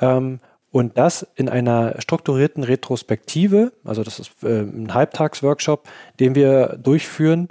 Ähm, 0.00 0.40
und 0.70 0.96
das 0.96 1.26
in 1.34 1.50
einer 1.50 2.00
strukturierten 2.00 2.64
Retrospektive, 2.64 3.72
also 3.84 4.02
das 4.02 4.18
ist 4.18 4.42
äh, 4.42 4.60
ein 4.60 4.94
Halbtagsworkshop, 4.94 5.86
den 6.18 6.34
wir 6.34 6.78
durchführen, 6.82 7.48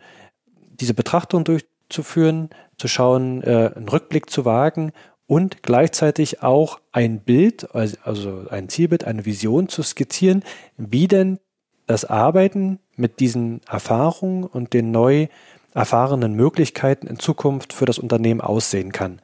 diese 0.80 0.96
Betrachtung 0.96 1.44
durchzuführen, 1.44 2.50
zu 2.78 2.88
schauen, 2.88 3.44
äh, 3.44 3.72
einen 3.76 3.88
Rückblick 3.88 4.32
zu 4.32 4.44
wagen 4.44 4.92
und 5.32 5.64
gleichzeitig 5.64 6.44
auch 6.44 6.82
ein 6.92 7.22
Bild, 7.22 7.74
also 7.74 8.48
ein 8.50 8.68
Zielbild, 8.68 9.06
eine 9.06 9.26
Vision 9.26 9.70
zu 9.70 9.82
skizzieren, 9.82 10.44
wie 10.76 11.08
denn 11.08 11.40
das 11.88 12.04
Arbeiten 12.04 12.80
mit 12.98 13.22
diesen 13.22 13.62
Erfahrungen 13.66 14.44
und 14.44 14.74
den 14.74 14.92
neu 14.92 15.28
erfahrenen 15.74 16.34
Möglichkeiten 16.34 17.08
in 17.08 17.18
Zukunft 17.18 17.72
für 17.72 17.86
das 17.86 17.98
Unternehmen 17.98 18.42
aussehen 18.42 18.92
kann. 18.92 19.22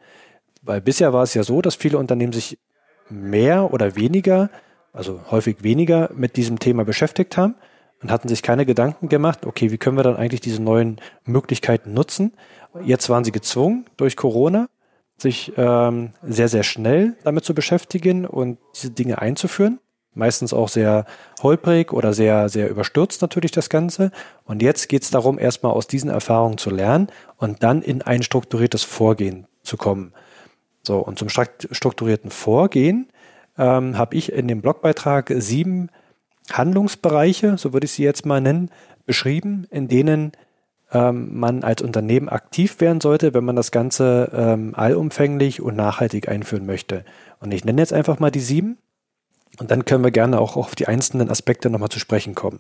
Weil 0.62 0.80
bisher 0.80 1.12
war 1.12 1.24
es 1.24 1.34
ja 1.34 1.44
so, 1.44 1.62
dass 1.62 1.76
viele 1.76 1.98
Unternehmen 1.98 2.32
sich 2.32 2.58
mehr 3.10 3.74
oder 3.74 3.98
weniger, 3.98 4.50
also 4.94 5.20
häufig 5.30 5.62
weniger 5.62 6.10
mit 6.16 6.38
diesem 6.38 6.58
Thema 6.60 6.86
beschäftigt 6.86 7.36
haben 7.36 7.56
und 8.02 8.12
hatten 8.12 8.30
sich 8.30 8.44
keine 8.44 8.66
Gedanken 8.66 9.10
gemacht, 9.10 9.46
okay, 9.46 9.72
wie 9.72 9.78
können 9.78 9.98
wir 9.98 10.04
dann 10.04 10.16
eigentlich 10.16 10.40
diese 10.40 10.62
neuen 10.62 11.02
Möglichkeiten 11.26 11.94
nutzen? 11.94 12.32
Jetzt 12.82 13.10
waren 13.10 13.26
sie 13.26 13.34
gezwungen 13.34 13.88
durch 13.98 14.16
Corona, 14.16 14.70
sich 15.18 15.54
ähm, 15.58 16.12
sehr, 16.22 16.48
sehr 16.48 16.64
schnell 16.64 17.16
damit 17.24 17.44
zu 17.44 17.54
beschäftigen 17.56 18.26
und 18.26 18.60
diese 18.76 18.92
Dinge 18.92 19.20
einzuführen. 19.20 19.80
Meistens 20.14 20.52
auch 20.54 20.70
sehr 20.70 21.06
holprig 21.44 21.94
oder 21.94 22.14
sehr, 22.14 22.50
sehr 22.50 22.70
überstürzt 22.70 23.22
natürlich 23.22 23.52
das 23.52 23.70
Ganze. 23.70 24.12
Und 24.46 24.62
jetzt 24.64 24.90
geht 24.90 25.04
es 25.04 25.12
darum, 25.12 25.38
erstmal 25.38 25.74
aus 25.74 25.88
diesen 25.88 26.10
Erfahrungen 26.10 26.58
zu 26.58 26.72
lernen 26.72 27.08
und 27.38 27.62
dann 27.62 27.82
in 27.82 28.02
ein 28.02 28.24
strukturiertes 28.24 28.84
Vorgehen 28.84 29.48
zu 29.62 29.78
kommen. 29.78 30.14
So, 30.82 31.00
und 31.00 31.20
zum 31.20 31.30
strukturierten 31.30 32.32
Vorgehen 32.32 33.10
ähm, 33.58 33.98
habe 33.98 34.16
ich 34.16 34.32
in 34.32 34.48
dem 34.48 34.62
Blogbeitrag 34.62 35.32
sieben 35.36 35.90
Handlungsbereiche, 36.52 37.58
so 37.58 37.74
würde 37.74 37.86
ich 37.86 37.92
sie 37.92 38.04
jetzt 38.04 38.26
mal 38.26 38.42
nennen, 38.42 38.72
beschrieben, 39.06 39.68
in 39.70 39.88
denen 39.88 40.32
ähm, 40.94 41.38
man 41.38 41.64
als 41.64 41.82
Unternehmen 41.82 42.30
aktiv 42.30 42.80
werden 42.80 43.02
sollte, 43.02 43.34
wenn 43.34 43.44
man 43.44 43.56
das 43.56 43.72
Ganze 43.72 44.32
ähm, 44.34 44.74
allumfänglich 44.76 45.62
und 45.62 45.76
nachhaltig 45.76 46.30
einführen 46.30 46.66
möchte. 46.66 47.04
Und 47.40 47.54
ich 47.54 47.66
nenne 47.66 47.82
jetzt 47.82 47.94
einfach 47.94 48.20
mal 48.20 48.32
die 48.32 48.40
sieben. 48.40 48.78
Und 49.60 49.72
dann 49.72 49.86
können 49.86 50.04
wir 50.04 50.12
gerne 50.12 50.40
auch 50.40 50.56
auf 50.56 50.76
die 50.76 50.88
einzelnen 50.88 51.32
Aspekte 51.32 51.72
nochmal 51.72 51.90
zu 51.90 52.00
sprechen 52.00 52.36
kommen. 52.36 52.60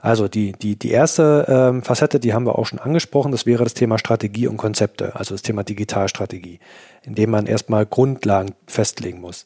Also 0.00 0.28
die, 0.28 0.52
die, 0.52 0.78
die 0.78 0.90
erste 0.90 1.44
ähm, 1.46 1.82
Facette, 1.82 2.20
die 2.20 2.32
haben 2.32 2.46
wir 2.46 2.58
auch 2.58 2.64
schon 2.64 2.78
angesprochen, 2.78 3.32
das 3.32 3.44
wäre 3.44 3.64
das 3.64 3.74
Thema 3.74 3.98
Strategie 3.98 4.46
und 4.46 4.56
Konzepte, 4.56 5.14
also 5.16 5.34
das 5.34 5.42
Thema 5.42 5.62
Digitalstrategie, 5.62 6.58
indem 7.02 7.30
man 7.30 7.46
erstmal 7.46 7.84
Grundlagen 7.84 8.54
festlegen 8.66 9.20
muss. 9.20 9.44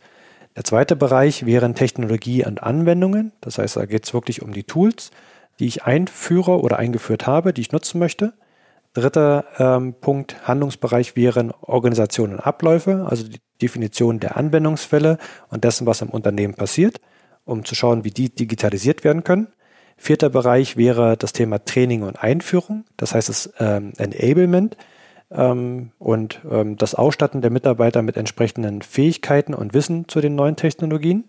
Der 0.55 0.64
zweite 0.64 0.95
Bereich 0.95 1.45
wären 1.45 1.75
Technologie 1.75 2.45
und 2.45 2.62
Anwendungen. 2.62 3.33
Das 3.40 3.59
heißt, 3.59 3.77
da 3.79 3.87
geht 3.87 4.05
es 4.05 4.14
wirklich 4.14 4.42
um 4.42 4.53
die 4.53 4.64
Tools, 4.64 5.11
die 5.59 5.67
ich 5.67 5.85
einführe 5.85 6.61
oder 6.61 6.79
eingeführt 6.79 7.27
habe, 7.27 7.53
die 7.53 7.61
ich 7.61 7.73
nutzen 7.73 7.99
möchte. 7.99 8.33
Dritter 8.95 9.45
ähm, 9.59 9.95
Punkt, 9.95 10.47
Handlungsbereich 10.47 11.17
wären 11.17 11.51
Organisation 11.62 12.33
und 12.33 12.41
Abläufe, 12.41 13.07
also 13.09 13.27
die 13.27 13.41
Definition 13.61 14.21
der 14.21 14.37
Anwendungsfälle 14.37 15.19
und 15.49 15.65
dessen, 15.65 15.87
was 15.87 16.03
im 16.03 16.11
Unternehmen 16.11 16.55
passiert, 16.55 17.01
um 17.45 17.65
zu 17.65 17.75
schauen, 17.75 18.05
wie 18.05 18.11
die 18.11 18.35
digitalisiert 18.35 19.05
werden 19.05 19.25
können. 19.25 19.49
Vierter 19.97 20.31
Bereich 20.31 20.77
wäre 20.77 21.17
das 21.17 21.33
Thema 21.33 21.65
Training 21.65 22.03
und 22.03 22.23
Einführung, 22.23 22.85
das 22.97 23.15
heißt 23.15 23.29
das 23.29 23.53
ähm, 23.61 23.93
Enablement 23.97 24.77
ähm, 25.31 25.93
und 25.99 26.41
ähm, 26.51 26.77
das 26.77 26.95
Ausstatten 26.95 27.41
der 27.41 27.51
Mitarbeiter 27.51 28.03
mit 28.03 28.17
entsprechenden 28.17 28.83
Fähigkeiten 28.83 29.55
und 29.55 29.75
Wissen 29.75 30.09
zu 30.09 30.21
den 30.21 30.35
neuen 30.35 30.57
Technologien. 30.57 31.25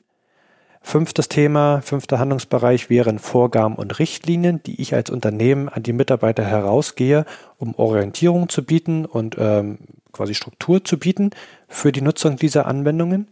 Fünftes 0.85 1.29
Thema, 1.29 1.81
fünfter 1.81 2.19
Handlungsbereich 2.19 2.89
wären 2.89 3.17
Vorgaben 3.17 3.75
und 3.75 3.97
Richtlinien, 3.99 4.61
die 4.63 4.81
ich 4.81 4.93
als 4.93 5.09
Unternehmen 5.09 5.69
an 5.69 5.81
die 5.81 5.93
Mitarbeiter 5.93 6.43
herausgehe, 6.43 7.25
um 7.57 7.73
Orientierung 7.75 8.49
zu 8.49 8.65
bieten 8.65 9.05
und 9.05 9.37
ähm, 9.39 9.79
quasi 10.11 10.35
Struktur 10.35 10.83
zu 10.83 10.99
bieten 10.99 11.31
für 11.69 11.93
die 11.93 12.01
Nutzung 12.01 12.35
dieser 12.35 12.65
Anwendungen. 12.65 13.29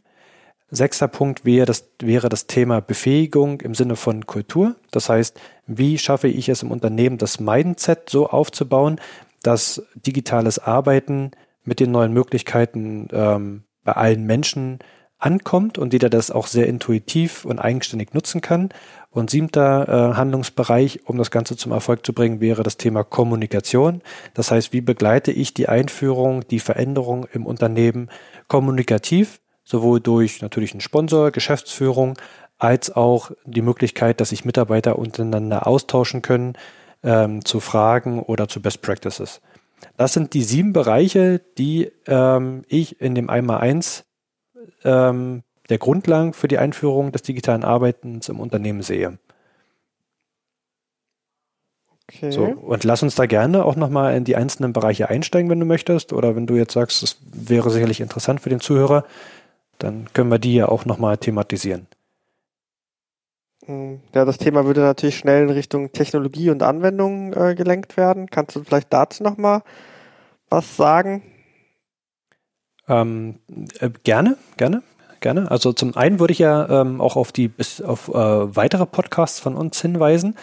Sechster 0.71 1.09
Punkt 1.09 1.43
wäre 1.43 1.65
das, 1.65 1.89
wäre 1.99 2.29
das 2.29 2.47
Thema 2.47 2.79
Befähigung 2.79 3.59
im 3.59 3.75
Sinne 3.75 3.97
von 3.97 4.25
Kultur. 4.25 4.77
Das 4.89 5.09
heißt, 5.09 5.37
wie 5.67 5.97
schaffe 5.97 6.29
ich 6.29 6.47
es 6.47 6.63
im 6.63 6.71
Unternehmen, 6.71 7.17
das 7.17 7.41
Mindset 7.41 8.09
so 8.09 8.29
aufzubauen, 8.29 8.99
dass 9.43 9.83
digitales 9.93 10.57
Arbeiten 10.57 11.31
mit 11.65 11.81
den 11.81 11.91
neuen 11.91 12.13
Möglichkeiten 12.13 13.09
ähm, 13.11 13.63
bei 13.83 13.91
allen 13.91 14.25
Menschen 14.25 14.79
ankommt 15.21 15.77
und 15.77 15.93
jeder 15.93 16.09
das 16.09 16.31
auch 16.31 16.47
sehr 16.47 16.67
intuitiv 16.67 17.45
und 17.45 17.59
eigenständig 17.59 18.13
nutzen 18.13 18.41
kann. 18.41 18.69
Und 19.09 19.29
siebter 19.29 19.87
äh, 19.87 20.15
Handlungsbereich, 20.15 21.01
um 21.05 21.17
das 21.17 21.31
Ganze 21.31 21.57
zum 21.57 21.73
Erfolg 21.73 22.05
zu 22.05 22.13
bringen, 22.13 22.39
wäre 22.39 22.63
das 22.63 22.77
Thema 22.77 23.03
Kommunikation. 23.03 24.01
Das 24.33 24.51
heißt, 24.51 24.71
wie 24.71 24.81
begleite 24.81 25.31
ich 25.31 25.53
die 25.53 25.67
Einführung, 25.67 26.47
die 26.47 26.59
Veränderung 26.59 27.27
im 27.33 27.45
Unternehmen 27.45 28.09
kommunikativ, 28.47 29.41
sowohl 29.63 29.99
durch 29.99 30.41
natürlich 30.41 30.71
einen 30.71 30.81
Sponsor, 30.81 31.31
Geschäftsführung, 31.31 32.17
als 32.57 32.95
auch 32.95 33.31
die 33.45 33.61
Möglichkeit, 33.61 34.21
dass 34.21 34.29
sich 34.29 34.45
Mitarbeiter 34.45 34.97
untereinander 34.97 35.67
austauschen 35.67 36.21
können 36.21 36.53
ähm, 37.03 37.43
zu 37.43 37.59
Fragen 37.59 38.21
oder 38.21 38.47
zu 38.47 38.61
Best 38.61 38.81
Practices. 38.81 39.41
Das 39.97 40.13
sind 40.13 40.33
die 40.33 40.43
sieben 40.43 40.71
Bereiche, 40.71 41.41
die 41.57 41.91
ähm, 42.07 42.63
ich 42.67 43.01
in 43.01 43.15
dem 43.15 43.29
einmal 43.29 43.59
eins 43.59 44.05
ähm, 44.83 45.43
der 45.69 45.77
Grundlagen 45.77 46.33
für 46.33 46.47
die 46.47 46.57
Einführung 46.57 47.11
des 47.11 47.21
digitalen 47.21 47.63
Arbeitens 47.63 48.29
im 48.29 48.39
Unternehmen 48.39 48.81
sehe. 48.81 49.17
Okay. 52.07 52.31
So, 52.31 52.43
und 52.43 52.83
lass 52.83 53.03
uns 53.03 53.15
da 53.15 53.25
gerne 53.25 53.63
auch 53.63 53.77
nochmal 53.77 54.15
in 54.17 54.25
die 54.25 54.35
einzelnen 54.35 54.73
Bereiche 54.73 55.09
einsteigen, 55.09 55.49
wenn 55.49 55.61
du 55.61 55.65
möchtest. 55.65 56.11
Oder 56.11 56.35
wenn 56.35 56.45
du 56.45 56.55
jetzt 56.55 56.73
sagst, 56.73 57.01
das 57.01 57.17
wäre 57.31 57.69
sicherlich 57.69 58.01
interessant 58.01 58.41
für 58.41 58.49
den 58.49 58.59
Zuhörer, 58.59 59.05
dann 59.79 60.07
können 60.13 60.29
wir 60.29 60.39
die 60.39 60.55
ja 60.55 60.67
auch 60.67 60.85
nochmal 60.85 61.17
thematisieren. 61.17 61.87
Hm, 63.65 64.01
ja, 64.13 64.25
das 64.25 64.37
Thema 64.37 64.65
würde 64.65 64.81
natürlich 64.81 65.17
schnell 65.17 65.43
in 65.43 65.49
Richtung 65.51 65.91
Technologie 65.91 66.49
und 66.49 66.63
Anwendung 66.63 67.33
äh, 67.33 67.55
gelenkt 67.55 67.95
werden. 67.95 68.29
Kannst 68.29 68.55
du 68.55 68.63
vielleicht 68.63 68.91
dazu 68.91 69.23
nochmal 69.23 69.61
was 70.49 70.75
sagen? 70.75 71.23
Ähm, 72.91 73.35
äh, 73.79 73.89
gerne, 74.03 74.37
gerne, 74.57 74.83
gerne. 75.21 75.49
Also 75.49 75.71
zum 75.71 75.95
einen 75.95 76.19
würde 76.19 76.33
ich 76.33 76.39
ja 76.39 76.81
ähm, 76.81 76.99
auch 76.99 77.15
auf 77.15 77.31
die 77.31 77.47
bis 77.47 77.81
auf 77.81 78.09
äh, 78.09 78.13
weitere 78.13 78.85
Podcasts 78.85 79.39
von 79.39 79.55
uns 79.55 79.81
hinweisen, 79.81 80.35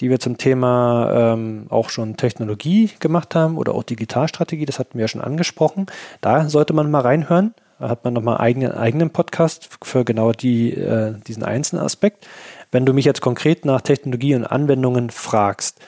die 0.00 0.08
wir 0.08 0.20
zum 0.20 0.38
Thema 0.38 1.32
ähm, 1.34 1.66
auch 1.70 1.90
schon 1.90 2.16
Technologie 2.16 2.90
gemacht 3.00 3.34
haben 3.34 3.58
oder 3.58 3.74
auch 3.74 3.82
Digitalstrategie. 3.82 4.64
Das 4.64 4.78
hatten 4.78 4.94
wir 4.94 5.02
ja 5.02 5.08
schon 5.08 5.22
angesprochen. 5.22 5.86
Da 6.20 6.48
sollte 6.48 6.72
man 6.72 6.88
mal 6.88 7.00
reinhören. 7.00 7.52
Da 7.80 7.88
hat 7.88 8.04
man 8.04 8.14
nochmal 8.14 8.38
einen 8.38 8.70
eigenen, 8.70 9.10
Podcast 9.10 9.68
für 9.82 10.04
genau 10.04 10.30
die, 10.32 10.74
äh, 10.74 11.14
diesen 11.26 11.42
einzelnen 11.42 11.84
Aspekt. 11.84 12.28
Wenn 12.70 12.86
du 12.86 12.92
mich 12.92 13.04
jetzt 13.04 13.20
konkret 13.22 13.64
nach 13.64 13.80
Technologie 13.80 14.36
und 14.36 14.44
Anwendungen 14.44 15.10
fragst, 15.10 15.80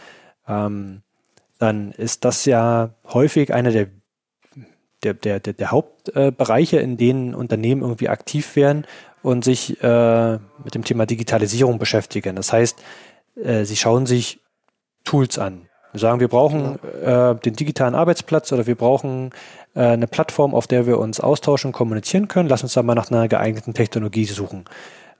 ähm, 0.49 1.03
dann 1.59 1.93
ist 1.93 2.25
das 2.25 2.47
ja 2.47 2.91
häufig 3.13 3.53
einer 3.53 3.71
der 3.71 3.89
der, 5.03 5.15
der, 5.15 5.41
der, 5.41 5.53
der 5.53 5.71
Hauptbereiche, 5.71 6.79
in 6.79 6.97
denen 6.97 7.35
Unternehmen 7.35 7.83
irgendwie 7.83 8.09
aktiv 8.09 8.57
werden 8.57 8.87
und 9.23 9.45
sich 9.45 9.83
äh, 9.83 10.33
mit 10.65 10.75
dem 10.75 10.85
Thema 10.85 11.07
Digitalisierung 11.07 11.79
beschäftigen. 11.79 12.37
Das 12.37 12.53
heißt, 12.53 12.79
äh, 13.43 13.65
sie 13.65 13.77
schauen 13.77 14.07
sich 14.07 14.41
Tools 15.05 15.39
an. 15.39 15.67
Wir 15.93 16.01
sagen, 16.01 16.21
wir 16.21 16.29
brauchen 16.29 16.79
genau. 16.83 17.33
äh, 17.33 17.35
den 17.37 17.55
digitalen 17.55 17.95
Arbeitsplatz 17.95 18.53
oder 18.53 18.67
wir 18.67 18.77
brauchen 18.77 19.31
äh, 19.75 19.81
eine 19.81 20.07
Plattform, 20.07 20.55
auf 20.55 20.67
der 20.67 20.87
wir 20.87 20.99
uns 20.99 21.21
austauschen 21.21 21.69
und 21.69 21.73
kommunizieren 21.73 22.29
können. 22.29 22.49
Lass 22.49 22.63
uns 22.63 22.75
da 22.75 22.83
mal 22.83 22.95
nach 22.95 23.11
einer 23.11 23.27
geeigneten 23.29 23.75
Technologie 23.75 24.25
suchen. 24.25 24.67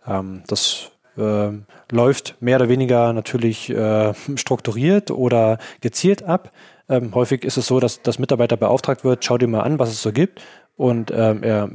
Ähm, 0.07 0.43
das 0.47 0.93
äh, 1.19 1.51
läuft 1.91 2.37
mehr 2.41 2.57
oder 2.57 2.69
weniger 2.69 3.13
natürlich 3.13 3.71
äh, 3.71 4.15
strukturiert 4.37 5.11
oder 5.11 5.59
gezielt 5.81 6.23
ab 6.23 6.53
Ähm, 6.91 7.15
häufig 7.15 7.45
ist 7.45 7.57
es 7.57 7.67
so, 7.67 7.79
dass 7.79 8.03
das 8.03 8.19
Mitarbeiter 8.19 8.57
beauftragt 8.57 9.05
wird, 9.05 9.25
schau 9.25 9.39
dir 9.39 9.47
mal 9.47 9.61
an, 9.61 9.79
was 9.79 9.91
es 9.91 10.03
so 10.03 10.13
gibt 10.13 10.43
und 10.77 11.13
ähm, 11.15 11.43
er 11.43 11.71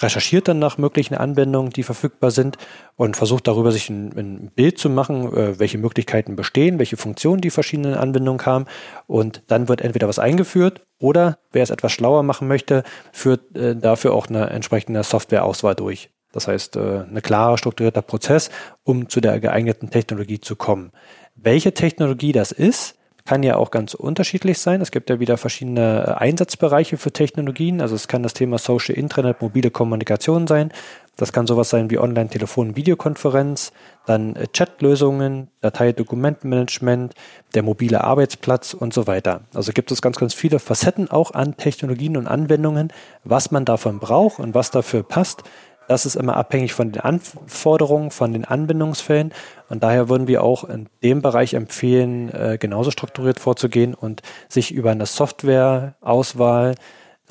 recherchiert 0.00 0.48
dann 0.48 0.58
nach 0.58 0.76
möglichen 0.76 1.14
Anwendungen, 1.14 1.70
die 1.70 1.84
verfügbar 1.84 2.32
sind 2.32 2.56
und 2.96 3.16
versucht 3.16 3.46
darüber 3.46 3.70
sich 3.70 3.90
ein, 3.90 4.12
ein 4.16 4.50
Bild 4.54 4.78
zu 4.78 4.90
machen, 4.90 5.32
äh, 5.36 5.58
welche 5.60 5.78
Möglichkeiten 5.78 6.34
bestehen, 6.34 6.78
welche 6.80 6.96
Funktionen 6.96 7.40
die 7.40 7.50
verschiedenen 7.50 7.94
Anwendungen 7.94 8.44
haben 8.44 8.64
und 9.06 9.42
dann 9.46 9.68
wird 9.68 9.82
entweder 9.82 10.08
was 10.08 10.18
eingeführt 10.18 10.82
oder 10.98 11.38
wer 11.52 11.62
es 11.62 11.70
etwas 11.70 11.92
schlauer 11.92 12.24
machen 12.24 12.48
möchte, 12.48 12.82
führt 13.12 13.56
äh, 13.56 13.76
dafür 13.76 14.14
auch 14.14 14.26
eine 14.26 14.50
entsprechende 14.50 15.02
Softwareauswahl 15.04 15.76
durch. 15.76 16.10
Das 16.32 16.48
heißt, 16.48 16.76
äh, 16.76 17.00
ein 17.00 17.22
klarer, 17.22 17.56
strukturierter 17.56 18.02
Prozess, 18.02 18.50
um 18.82 19.08
zu 19.08 19.20
der 19.20 19.38
geeigneten 19.38 19.90
Technologie 19.90 20.40
zu 20.40 20.56
kommen. 20.56 20.90
Welche 21.36 21.72
Technologie 21.74 22.32
das 22.32 22.52
ist, 22.52 22.96
kann 23.24 23.42
ja 23.42 23.56
auch 23.56 23.70
ganz 23.70 23.94
unterschiedlich 23.94 24.58
sein. 24.58 24.80
Es 24.80 24.90
gibt 24.90 25.10
ja 25.10 25.20
wieder 25.20 25.36
verschiedene 25.36 26.06
äh, 26.06 26.10
Einsatzbereiche 26.12 26.96
für 26.96 27.12
Technologien. 27.12 27.80
Also 27.80 27.94
es 27.94 28.08
kann 28.08 28.22
das 28.22 28.34
Thema 28.34 28.58
Social 28.58 28.96
Intranet, 28.96 29.40
mobile 29.40 29.70
Kommunikation 29.70 30.46
sein. 30.46 30.72
Das 31.16 31.32
kann 31.32 31.46
sowas 31.46 31.68
sein 31.68 31.90
wie 31.90 31.98
Online-Telefon, 31.98 32.76
Videokonferenz, 32.76 33.72
dann 34.06 34.36
äh, 34.36 34.46
Chat-Lösungen, 34.48 35.48
Datei-Dokumentenmanagement, 35.60 37.14
der 37.54 37.62
mobile 37.62 38.02
Arbeitsplatz 38.02 38.72
und 38.72 38.94
so 38.94 39.06
weiter. 39.06 39.42
Also 39.54 39.72
gibt 39.72 39.92
es 39.92 40.00
ganz, 40.00 40.16
ganz 40.16 40.32
viele 40.32 40.58
Facetten 40.58 41.10
auch 41.10 41.32
an 41.32 41.56
Technologien 41.56 42.16
und 42.16 42.26
Anwendungen, 42.26 42.92
was 43.24 43.50
man 43.50 43.66
davon 43.66 43.98
braucht 43.98 44.38
und 44.38 44.54
was 44.54 44.70
dafür 44.70 45.02
passt, 45.02 45.42
das 45.90 46.06
ist 46.06 46.14
immer 46.14 46.36
abhängig 46.36 46.72
von 46.72 46.92
den 46.92 47.02
Anforderungen, 47.02 48.12
von 48.12 48.32
den 48.32 48.44
Anwendungsfällen. 48.44 49.34
Und 49.68 49.82
daher 49.82 50.08
würden 50.08 50.28
wir 50.28 50.44
auch 50.44 50.62
in 50.62 50.88
dem 51.02 51.20
Bereich 51.20 51.54
empfehlen, 51.54 52.32
äh, 52.32 52.58
genauso 52.60 52.92
strukturiert 52.92 53.40
vorzugehen 53.40 53.94
und 53.94 54.22
sich 54.48 54.70
über 54.70 54.92
eine 54.92 55.06
Softwareauswahl 55.06 56.76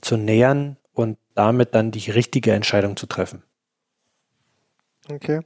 zu 0.02 0.18
nähern 0.18 0.76
und 0.92 1.18
damit 1.36 1.74
dann 1.74 1.92
die 1.92 2.12
richtige 2.12 2.52
Entscheidung 2.52 2.98
zu 2.98 3.06
treffen. 3.06 3.44
Okay. 5.10 5.40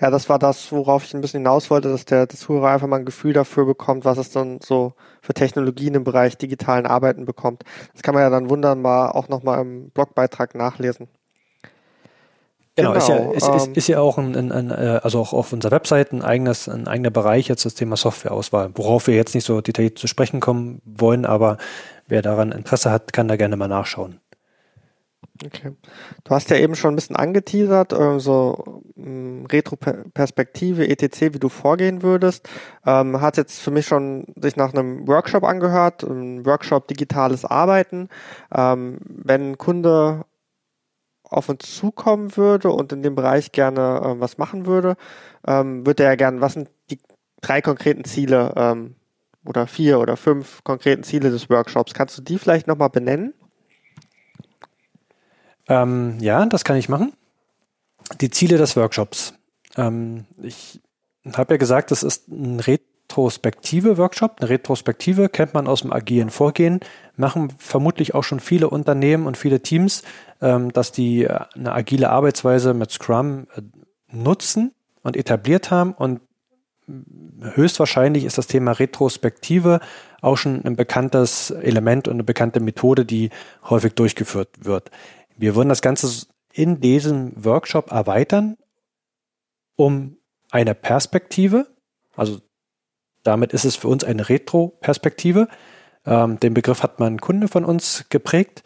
Ja, 0.00 0.08
das 0.08 0.30
war 0.30 0.38
das, 0.38 0.72
worauf 0.72 1.04
ich 1.04 1.12
ein 1.12 1.20
bisschen 1.20 1.40
hinaus 1.40 1.68
wollte, 1.68 1.90
dass 1.90 2.06
der 2.06 2.30
Zuhörer 2.30 2.70
einfach 2.70 2.86
mal 2.86 2.96
ein 2.96 3.04
Gefühl 3.04 3.34
dafür 3.34 3.66
bekommt, 3.66 4.06
was 4.06 4.16
es 4.16 4.30
dann 4.30 4.60
so 4.62 4.94
für 5.20 5.34
Technologien 5.34 5.94
im 5.94 6.04
Bereich 6.04 6.38
digitalen 6.38 6.86
Arbeiten 6.86 7.26
bekommt. 7.26 7.62
Das 7.92 8.02
kann 8.02 8.14
man 8.14 8.22
ja 8.22 8.30
dann 8.30 8.48
wunderbar 8.48 9.14
auch 9.14 9.28
nochmal 9.28 9.60
im 9.60 9.90
Blogbeitrag 9.90 10.54
nachlesen. 10.54 11.08
Genau, 12.76 12.92
genau, 12.92 12.98
ist 12.98 13.08
ja, 13.08 13.16
ist, 13.30 13.48
ist, 13.48 13.66
ähm, 13.68 13.74
ist 13.74 13.88
ja 13.88 14.00
auch 14.00 14.18
ein, 14.18 14.34
ein, 14.34 14.50
ein, 14.50 14.70
äh, 14.70 15.00
also 15.02 15.20
auch 15.20 15.32
auf 15.32 15.52
unserer 15.52 15.70
Website 15.70 16.12
ein 16.12 16.22
eigenes, 16.22 16.68
ein 16.68 16.88
eigener 16.88 17.10
Bereich 17.10 17.46
jetzt 17.46 17.64
das 17.64 17.74
Thema 17.74 17.96
Softwareauswahl, 17.96 18.70
worauf 18.74 19.06
wir 19.06 19.14
jetzt 19.14 19.34
nicht 19.34 19.44
so 19.44 19.60
detailliert 19.60 19.98
zu 19.98 20.08
sprechen 20.08 20.40
kommen 20.40 20.82
wollen, 20.84 21.24
aber 21.24 21.58
wer 22.08 22.20
daran 22.20 22.50
Interesse 22.50 22.90
hat, 22.90 23.12
kann 23.12 23.28
da 23.28 23.36
gerne 23.36 23.56
mal 23.56 23.68
nachschauen. 23.68 24.20
Okay. 25.44 25.72
Du 26.22 26.34
hast 26.34 26.50
ja 26.50 26.56
eben 26.56 26.74
schon 26.74 26.92
ein 26.92 26.96
bisschen 26.96 27.16
angeteasert, 27.16 27.92
äh, 27.92 28.20
so 28.20 28.82
ähm, 28.96 29.46
Retro-Perspektive, 29.50 30.88
etc., 30.88 31.34
wie 31.34 31.38
du 31.38 31.48
vorgehen 31.48 32.02
würdest. 32.02 32.48
Ähm, 32.86 33.20
hat 33.20 33.36
jetzt 33.36 33.60
für 33.60 33.70
mich 33.70 33.86
schon 33.86 34.26
sich 34.36 34.56
nach 34.56 34.72
einem 34.72 35.08
Workshop 35.08 35.42
angehört, 35.44 36.04
ein 36.04 36.46
Workshop 36.46 36.86
digitales 36.88 37.44
Arbeiten. 37.44 38.08
Ähm, 38.54 38.98
wenn 39.06 39.52
ein 39.52 39.58
Kunde 39.58 40.24
auf 41.34 41.48
uns 41.48 41.76
zukommen 41.76 42.36
würde 42.36 42.70
und 42.70 42.92
in 42.92 43.02
dem 43.02 43.14
Bereich 43.14 43.52
gerne 43.52 44.00
äh, 44.02 44.20
was 44.20 44.38
machen 44.38 44.66
würde, 44.66 44.96
ähm, 45.46 45.86
würde 45.86 46.04
er 46.04 46.16
gerne, 46.16 46.40
was 46.40 46.54
sind 46.54 46.70
die 46.90 46.98
drei 47.40 47.60
konkreten 47.60 48.04
Ziele 48.04 48.52
ähm, 48.56 48.96
oder 49.44 49.66
vier 49.66 50.00
oder 50.00 50.16
fünf 50.16 50.64
konkreten 50.64 51.02
Ziele 51.02 51.30
des 51.30 51.50
Workshops? 51.50 51.94
Kannst 51.94 52.16
du 52.16 52.22
die 52.22 52.38
vielleicht 52.38 52.66
nochmal 52.66 52.90
benennen? 52.90 53.34
Ähm, 55.68 56.18
ja, 56.20 56.46
das 56.46 56.64
kann 56.64 56.76
ich 56.76 56.88
machen. 56.88 57.12
Die 58.20 58.30
Ziele 58.30 58.58
des 58.58 58.76
Workshops. 58.76 59.34
Ähm, 59.76 60.26
ich 60.42 60.80
habe 61.32 61.54
ja 61.54 61.58
gesagt, 61.58 61.90
das 61.90 62.02
ist 62.02 62.28
ein 62.28 62.60
retrospektive 63.08 63.98
Workshop. 63.98 64.36
Eine 64.40 64.50
Retrospektive 64.50 65.28
kennt 65.28 65.54
man 65.54 65.68
aus 65.68 65.82
dem 65.82 65.92
agilen 65.92 66.30
Vorgehen, 66.30 66.80
machen 67.16 67.52
vermutlich 67.58 68.14
auch 68.14 68.24
schon 68.24 68.40
viele 68.40 68.68
Unternehmen 68.70 69.26
und 69.26 69.36
viele 69.36 69.60
Teams 69.60 70.02
ähm, 70.44 70.72
dass 70.72 70.92
die 70.92 71.24
äh, 71.24 71.40
eine 71.54 71.72
agile 71.72 72.10
Arbeitsweise 72.10 72.74
mit 72.74 72.90
Scrum 72.90 73.46
äh, 73.56 73.62
nutzen 74.12 74.72
und 75.02 75.16
etabliert 75.16 75.70
haben 75.70 75.94
und 75.94 76.20
höchstwahrscheinlich 77.40 78.24
ist 78.24 78.36
das 78.36 78.46
Thema 78.46 78.72
Retrospektive 78.72 79.80
auch 80.20 80.36
schon 80.36 80.62
ein 80.66 80.76
bekanntes 80.76 81.50
Element 81.50 82.08
und 82.08 82.14
eine 82.14 82.24
bekannte 82.24 82.60
Methode, 82.60 83.06
die 83.06 83.30
häufig 83.70 83.94
durchgeführt 83.94 84.50
wird. 84.58 84.90
Wir 85.38 85.56
würden 85.56 85.70
das 85.70 85.80
Ganze 85.80 86.26
in 86.52 86.82
diesem 86.82 87.32
Workshop 87.42 87.90
erweitern 87.90 88.58
um 89.76 90.18
eine 90.50 90.74
Perspektive. 90.74 91.66
Also 92.16 92.40
damit 93.24 93.52
ist 93.52 93.64
es 93.64 93.74
für 93.74 93.88
uns 93.88 94.04
eine 94.04 94.28
Retro-Perspektive. 94.28 95.48
Ähm, 96.06 96.38
den 96.38 96.54
Begriff 96.54 96.82
hat 96.82 97.00
mal 97.00 97.06
ein 97.06 97.20
Kunde 97.20 97.48
von 97.48 97.64
uns 97.64 98.04
geprägt 98.08 98.62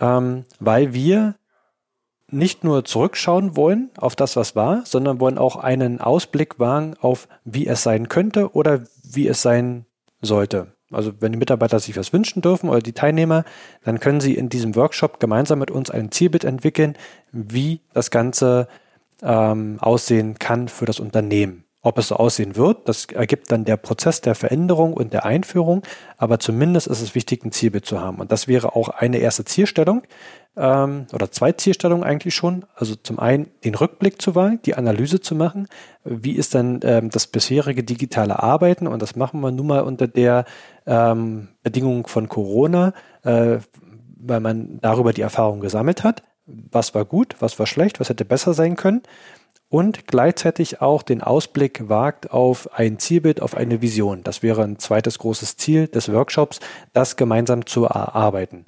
ähm, 0.00 0.44
weil 0.58 0.92
wir 0.92 1.36
nicht 2.28 2.64
nur 2.64 2.84
zurückschauen 2.84 3.56
wollen 3.56 3.90
auf 3.96 4.16
das, 4.16 4.36
was 4.36 4.56
war, 4.56 4.82
sondern 4.86 5.20
wollen 5.20 5.38
auch 5.38 5.56
einen 5.56 6.00
Ausblick 6.00 6.58
wagen 6.58 6.94
auf, 7.00 7.28
wie 7.44 7.66
es 7.66 7.82
sein 7.82 8.08
könnte 8.08 8.54
oder 8.54 8.84
wie 9.02 9.28
es 9.28 9.42
sein 9.42 9.84
sollte. 10.22 10.68
Also 10.92 11.12
wenn 11.20 11.32
die 11.32 11.38
Mitarbeiter 11.38 11.78
sich 11.78 11.96
was 11.96 12.12
wünschen 12.12 12.40
dürfen 12.40 12.68
oder 12.68 12.80
die 12.80 12.92
Teilnehmer, 12.92 13.44
dann 13.84 14.00
können 14.00 14.20
sie 14.20 14.34
in 14.34 14.48
diesem 14.48 14.74
Workshop 14.74 15.20
gemeinsam 15.20 15.58
mit 15.58 15.70
uns 15.70 15.90
ein 15.90 16.10
Zielbild 16.10 16.44
entwickeln, 16.44 16.96
wie 17.32 17.80
das 17.92 18.10
Ganze 18.10 18.68
ähm, 19.22 19.78
aussehen 19.80 20.38
kann 20.38 20.68
für 20.68 20.86
das 20.86 20.98
Unternehmen. 20.98 21.64
Ob 21.82 21.96
es 21.96 22.08
so 22.08 22.16
aussehen 22.16 22.56
wird, 22.56 22.88
das 22.90 23.06
ergibt 23.06 23.50
dann 23.50 23.64
der 23.64 23.78
Prozess 23.78 24.20
der 24.20 24.34
Veränderung 24.34 24.92
und 24.92 25.14
der 25.14 25.24
Einführung, 25.24 25.82
aber 26.18 26.38
zumindest 26.38 26.86
ist 26.86 27.00
es 27.00 27.14
wichtig, 27.14 27.42
ein 27.42 27.52
Zielbild 27.52 27.86
zu 27.86 28.00
haben. 28.00 28.18
Und 28.18 28.30
das 28.32 28.48
wäre 28.48 28.76
auch 28.76 28.90
eine 28.90 29.16
erste 29.16 29.46
Zielstellung 29.46 30.02
ähm, 30.58 31.06
oder 31.14 31.30
zwei 31.30 31.52
Zielstellungen 31.52 32.04
eigentlich 32.04 32.34
schon. 32.34 32.66
Also 32.74 32.96
zum 32.96 33.18
einen 33.18 33.48
den 33.64 33.74
Rückblick 33.74 34.20
zu 34.20 34.34
wagen, 34.34 34.60
die 34.66 34.74
Analyse 34.74 35.20
zu 35.20 35.34
machen. 35.34 35.68
Wie 36.04 36.32
ist 36.32 36.54
dann 36.54 36.80
ähm, 36.82 37.08
das 37.08 37.26
bisherige 37.26 37.82
digitale 37.82 38.42
Arbeiten? 38.42 38.86
Und 38.86 39.00
das 39.00 39.16
machen 39.16 39.40
wir 39.40 39.50
nun 39.50 39.68
mal 39.68 39.80
unter 39.80 40.06
der 40.06 40.44
ähm, 40.86 41.48
Bedingung 41.62 42.06
von 42.06 42.28
Corona, 42.28 42.92
äh, 43.22 43.58
weil 44.18 44.40
man 44.40 44.80
darüber 44.82 45.14
die 45.14 45.22
Erfahrung 45.22 45.60
gesammelt 45.60 46.04
hat. 46.04 46.24
Was 46.44 46.94
war 46.94 47.06
gut, 47.06 47.36
was 47.38 47.58
war 47.58 47.66
schlecht, 47.66 48.00
was 48.00 48.10
hätte 48.10 48.26
besser 48.26 48.52
sein 48.52 48.76
können 48.76 49.02
und 49.70 50.08
gleichzeitig 50.08 50.82
auch 50.82 51.02
den 51.02 51.22
Ausblick 51.22 51.88
wagt 51.88 52.32
auf 52.32 52.74
ein 52.74 52.98
Zielbild, 52.98 53.40
auf 53.40 53.56
eine 53.56 53.80
Vision. 53.80 54.22
Das 54.24 54.42
wäre 54.42 54.64
ein 54.64 54.78
zweites 54.78 55.18
großes 55.18 55.56
Ziel 55.56 55.86
des 55.86 56.12
Workshops, 56.12 56.60
das 56.92 57.16
gemeinsam 57.16 57.64
zu 57.64 57.84
erarbeiten. 57.84 58.64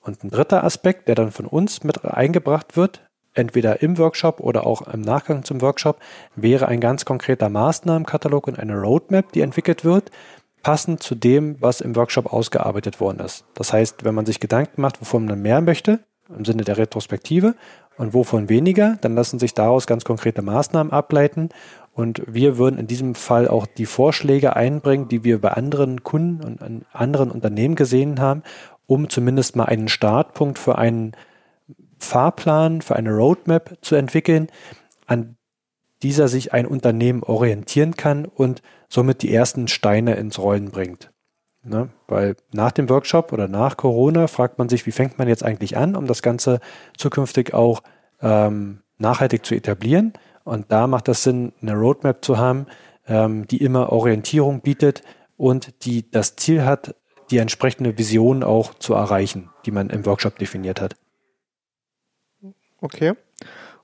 Und 0.00 0.24
ein 0.24 0.30
dritter 0.30 0.64
Aspekt, 0.64 1.06
der 1.06 1.14
dann 1.14 1.30
von 1.32 1.44
uns 1.44 1.84
mit 1.84 2.02
eingebracht 2.02 2.76
wird, 2.76 3.02
entweder 3.34 3.82
im 3.82 3.98
Workshop 3.98 4.40
oder 4.40 4.66
auch 4.66 4.82
im 4.82 5.02
Nachgang 5.02 5.44
zum 5.44 5.60
Workshop, 5.60 5.98
wäre 6.34 6.66
ein 6.66 6.80
ganz 6.80 7.04
konkreter 7.04 7.50
Maßnahmenkatalog 7.50 8.46
und 8.46 8.58
eine 8.58 8.80
Roadmap, 8.80 9.32
die 9.32 9.42
entwickelt 9.42 9.84
wird, 9.84 10.10
passend 10.62 11.02
zu 11.02 11.14
dem, 11.14 11.60
was 11.60 11.82
im 11.82 11.94
Workshop 11.94 12.32
ausgearbeitet 12.32 13.00
worden 13.00 13.20
ist. 13.20 13.44
Das 13.54 13.74
heißt, 13.74 14.04
wenn 14.04 14.14
man 14.14 14.26
sich 14.26 14.40
Gedanken 14.40 14.80
macht, 14.80 15.00
wovon 15.00 15.26
man 15.26 15.42
mehr 15.42 15.60
möchte, 15.60 16.00
im 16.36 16.44
Sinne 16.44 16.64
der 16.64 16.78
Retrospektive 16.78 17.54
und 17.96 18.14
wovon 18.14 18.48
weniger, 18.48 18.96
dann 19.00 19.14
lassen 19.14 19.38
sich 19.38 19.54
daraus 19.54 19.86
ganz 19.86 20.04
konkrete 20.04 20.42
Maßnahmen 20.42 20.92
ableiten. 20.92 21.48
Und 21.92 22.22
wir 22.26 22.58
würden 22.58 22.78
in 22.78 22.86
diesem 22.86 23.14
Fall 23.16 23.48
auch 23.48 23.66
die 23.66 23.86
Vorschläge 23.86 24.54
einbringen, 24.54 25.08
die 25.08 25.24
wir 25.24 25.40
bei 25.40 25.50
anderen 25.50 26.04
Kunden 26.04 26.44
und 26.44 26.84
anderen 26.92 27.30
Unternehmen 27.30 27.74
gesehen 27.74 28.20
haben, 28.20 28.42
um 28.86 29.08
zumindest 29.08 29.56
mal 29.56 29.64
einen 29.64 29.88
Startpunkt 29.88 30.58
für 30.58 30.78
einen 30.78 31.12
Fahrplan, 31.98 32.82
für 32.82 32.94
eine 32.94 33.10
Roadmap 33.10 33.78
zu 33.82 33.96
entwickeln, 33.96 34.46
an 35.06 35.36
dieser 36.02 36.28
sich 36.28 36.52
ein 36.52 36.66
Unternehmen 36.66 37.24
orientieren 37.24 37.96
kann 37.96 38.24
und 38.24 38.62
somit 38.88 39.22
die 39.22 39.34
ersten 39.34 39.66
Steine 39.66 40.14
ins 40.14 40.38
Rollen 40.38 40.70
bringt. 40.70 41.10
Ne? 41.68 41.90
Weil 42.06 42.36
nach 42.52 42.72
dem 42.72 42.88
Workshop 42.88 43.32
oder 43.32 43.48
nach 43.48 43.76
Corona 43.76 44.26
fragt 44.26 44.58
man 44.58 44.68
sich, 44.68 44.86
wie 44.86 44.92
fängt 44.92 45.18
man 45.18 45.28
jetzt 45.28 45.44
eigentlich 45.44 45.76
an, 45.76 45.96
um 45.96 46.06
das 46.06 46.22
Ganze 46.22 46.60
zukünftig 46.96 47.54
auch 47.54 47.82
ähm, 48.20 48.82
nachhaltig 48.98 49.44
zu 49.44 49.54
etablieren. 49.54 50.12
Und 50.44 50.72
da 50.72 50.86
macht 50.86 51.08
es 51.08 51.22
Sinn, 51.22 51.52
eine 51.60 51.74
Roadmap 51.74 52.24
zu 52.24 52.38
haben, 52.38 52.66
ähm, 53.06 53.46
die 53.46 53.58
immer 53.58 53.92
Orientierung 53.92 54.60
bietet 54.60 55.02
und 55.36 55.84
die 55.84 56.10
das 56.10 56.36
Ziel 56.36 56.64
hat, 56.64 56.94
die 57.30 57.38
entsprechende 57.38 57.98
Vision 57.98 58.42
auch 58.42 58.74
zu 58.74 58.94
erreichen, 58.94 59.50
die 59.66 59.70
man 59.70 59.90
im 59.90 60.06
Workshop 60.06 60.38
definiert 60.38 60.80
hat. 60.80 60.96
Okay. 62.80 63.12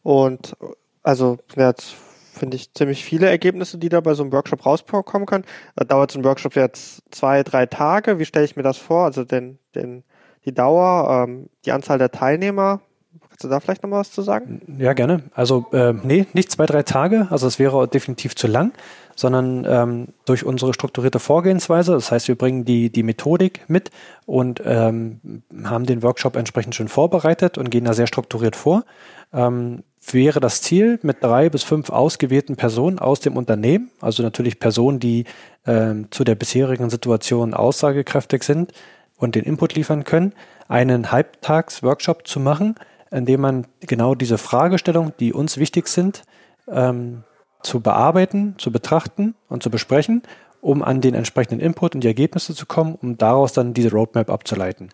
Und 0.03 0.57
also 1.03 1.39
jetzt 1.57 1.95
finde 2.35 2.57
ich, 2.57 2.73
ziemlich 2.75 3.05
viele 3.05 3.29
Ergebnisse, 3.29 3.79
die 3.79 3.89
da 3.89 4.01
bei 4.01 4.15
so 4.15 4.23
einem 4.23 4.33
Workshop 4.33 4.67
rauskommen 4.67 5.27
können. 5.27 5.45
Da 5.77 5.85
dauert 5.85 6.11
so 6.11 6.19
ein 6.19 6.25
Workshop 6.25 6.57
jetzt 6.57 7.03
zwei, 7.11 7.43
drei 7.43 7.67
Tage. 7.67 8.19
Wie 8.19 8.25
stelle 8.25 8.45
ich 8.45 8.57
mir 8.57 8.63
das 8.63 8.77
vor? 8.77 9.05
Also 9.05 9.25
den, 9.25 9.59
den, 9.75 10.05
die 10.45 10.55
Dauer, 10.55 11.27
ähm, 11.27 11.49
die 11.65 11.73
Anzahl 11.73 11.99
der 11.99 12.11
Teilnehmer. 12.11 12.81
Kannst 13.29 13.45
du 13.45 13.49
da 13.49 13.59
vielleicht 13.59 13.83
nochmal 13.83 14.01
was 14.01 14.13
zu 14.13 14.23
sagen? 14.23 14.77
Ja, 14.79 14.93
gerne. 14.93 15.25
Also, 15.35 15.67
äh, 15.73 15.93
nee, 15.93 16.27
nicht 16.35 16.53
zwei, 16.53 16.67
drei 16.67 16.85
Tage. 16.85 17.27
Also, 17.31 17.49
es 17.49 17.59
wäre 17.59 17.89
definitiv 17.89 18.37
zu 18.37 18.47
lang, 18.47 18.73
sondern 19.17 19.65
ähm, 19.69 20.09
durch 20.25 20.45
unsere 20.45 20.73
strukturierte 20.73 21.19
Vorgehensweise. 21.19 21.93
Das 21.95 22.13
heißt, 22.13 22.29
wir 22.29 22.39
bringen 22.39 22.65
die, 22.65 22.91
die 22.91 23.03
Methodik 23.03 23.63
mit 23.69 23.91
und 24.27 24.63
ähm, 24.65 25.43
haben 25.65 25.85
den 25.85 26.05
Workshop 26.05 26.37
entsprechend 26.37 26.77
schon 26.77 26.87
vorbereitet 26.87 27.59
und 27.59 27.71
gehen 27.71 27.85
da 27.85 27.93
sehr 27.93 28.07
strukturiert 28.07 28.55
vor. 28.55 28.85
Ähm, 29.33 29.83
wäre 30.13 30.41
das 30.41 30.63
Ziel 30.63 30.99
mit 31.03 31.23
drei 31.23 31.49
bis 31.49 31.63
fünf 31.63 31.91
ausgewählten 31.91 32.57
Personen 32.57 32.99
aus 32.99 33.21
dem 33.21 33.37
Unternehmen, 33.37 33.91
also 34.01 34.23
natürlich 34.23 34.59
Personen, 34.59 35.01
die 35.01 35.25
ähm, 35.67 36.09
zu 36.11 36.25
der 36.25 36.35
bisherigen 36.35 36.91
Situation 36.91 37.55
aussagekräftig 37.55 38.43
sind 38.43 38.73
und 39.17 39.35
den 39.35 39.45
Input 39.45 39.75
liefern 39.75 40.05
können, 40.05 40.35
einen 40.69 41.11
Halbtags-Workshop 41.11 42.27
zu 42.27 42.41
machen, 42.41 42.75
in 43.11 43.27
dem 43.27 43.41
man 43.41 43.67
genau 43.81 44.15
diese 44.15 44.39
Fragestellungen, 44.39 45.13
die 45.21 45.33
uns 45.33 45.57
wichtig 45.57 45.89
sind, 45.89 46.23
ähm, 46.69 47.23
zu 47.63 47.81
bearbeiten, 47.81 48.57
zu 48.59 48.71
betrachten 48.71 49.35
und 49.49 49.63
zu 49.63 49.71
besprechen, 49.71 50.23
um 50.61 50.83
an 50.83 51.01
den 51.01 51.15
entsprechenden 51.15 51.61
Input 51.61 51.95
und 51.95 52.03
die 52.03 52.09
Ergebnisse 52.09 52.55
zu 52.55 52.67
kommen, 52.67 52.97
um 53.01 53.17
daraus 53.17 53.53
dann 53.53 53.75
diese 53.75 53.91
Roadmap 53.91 54.31
abzuleiten. 54.31 54.91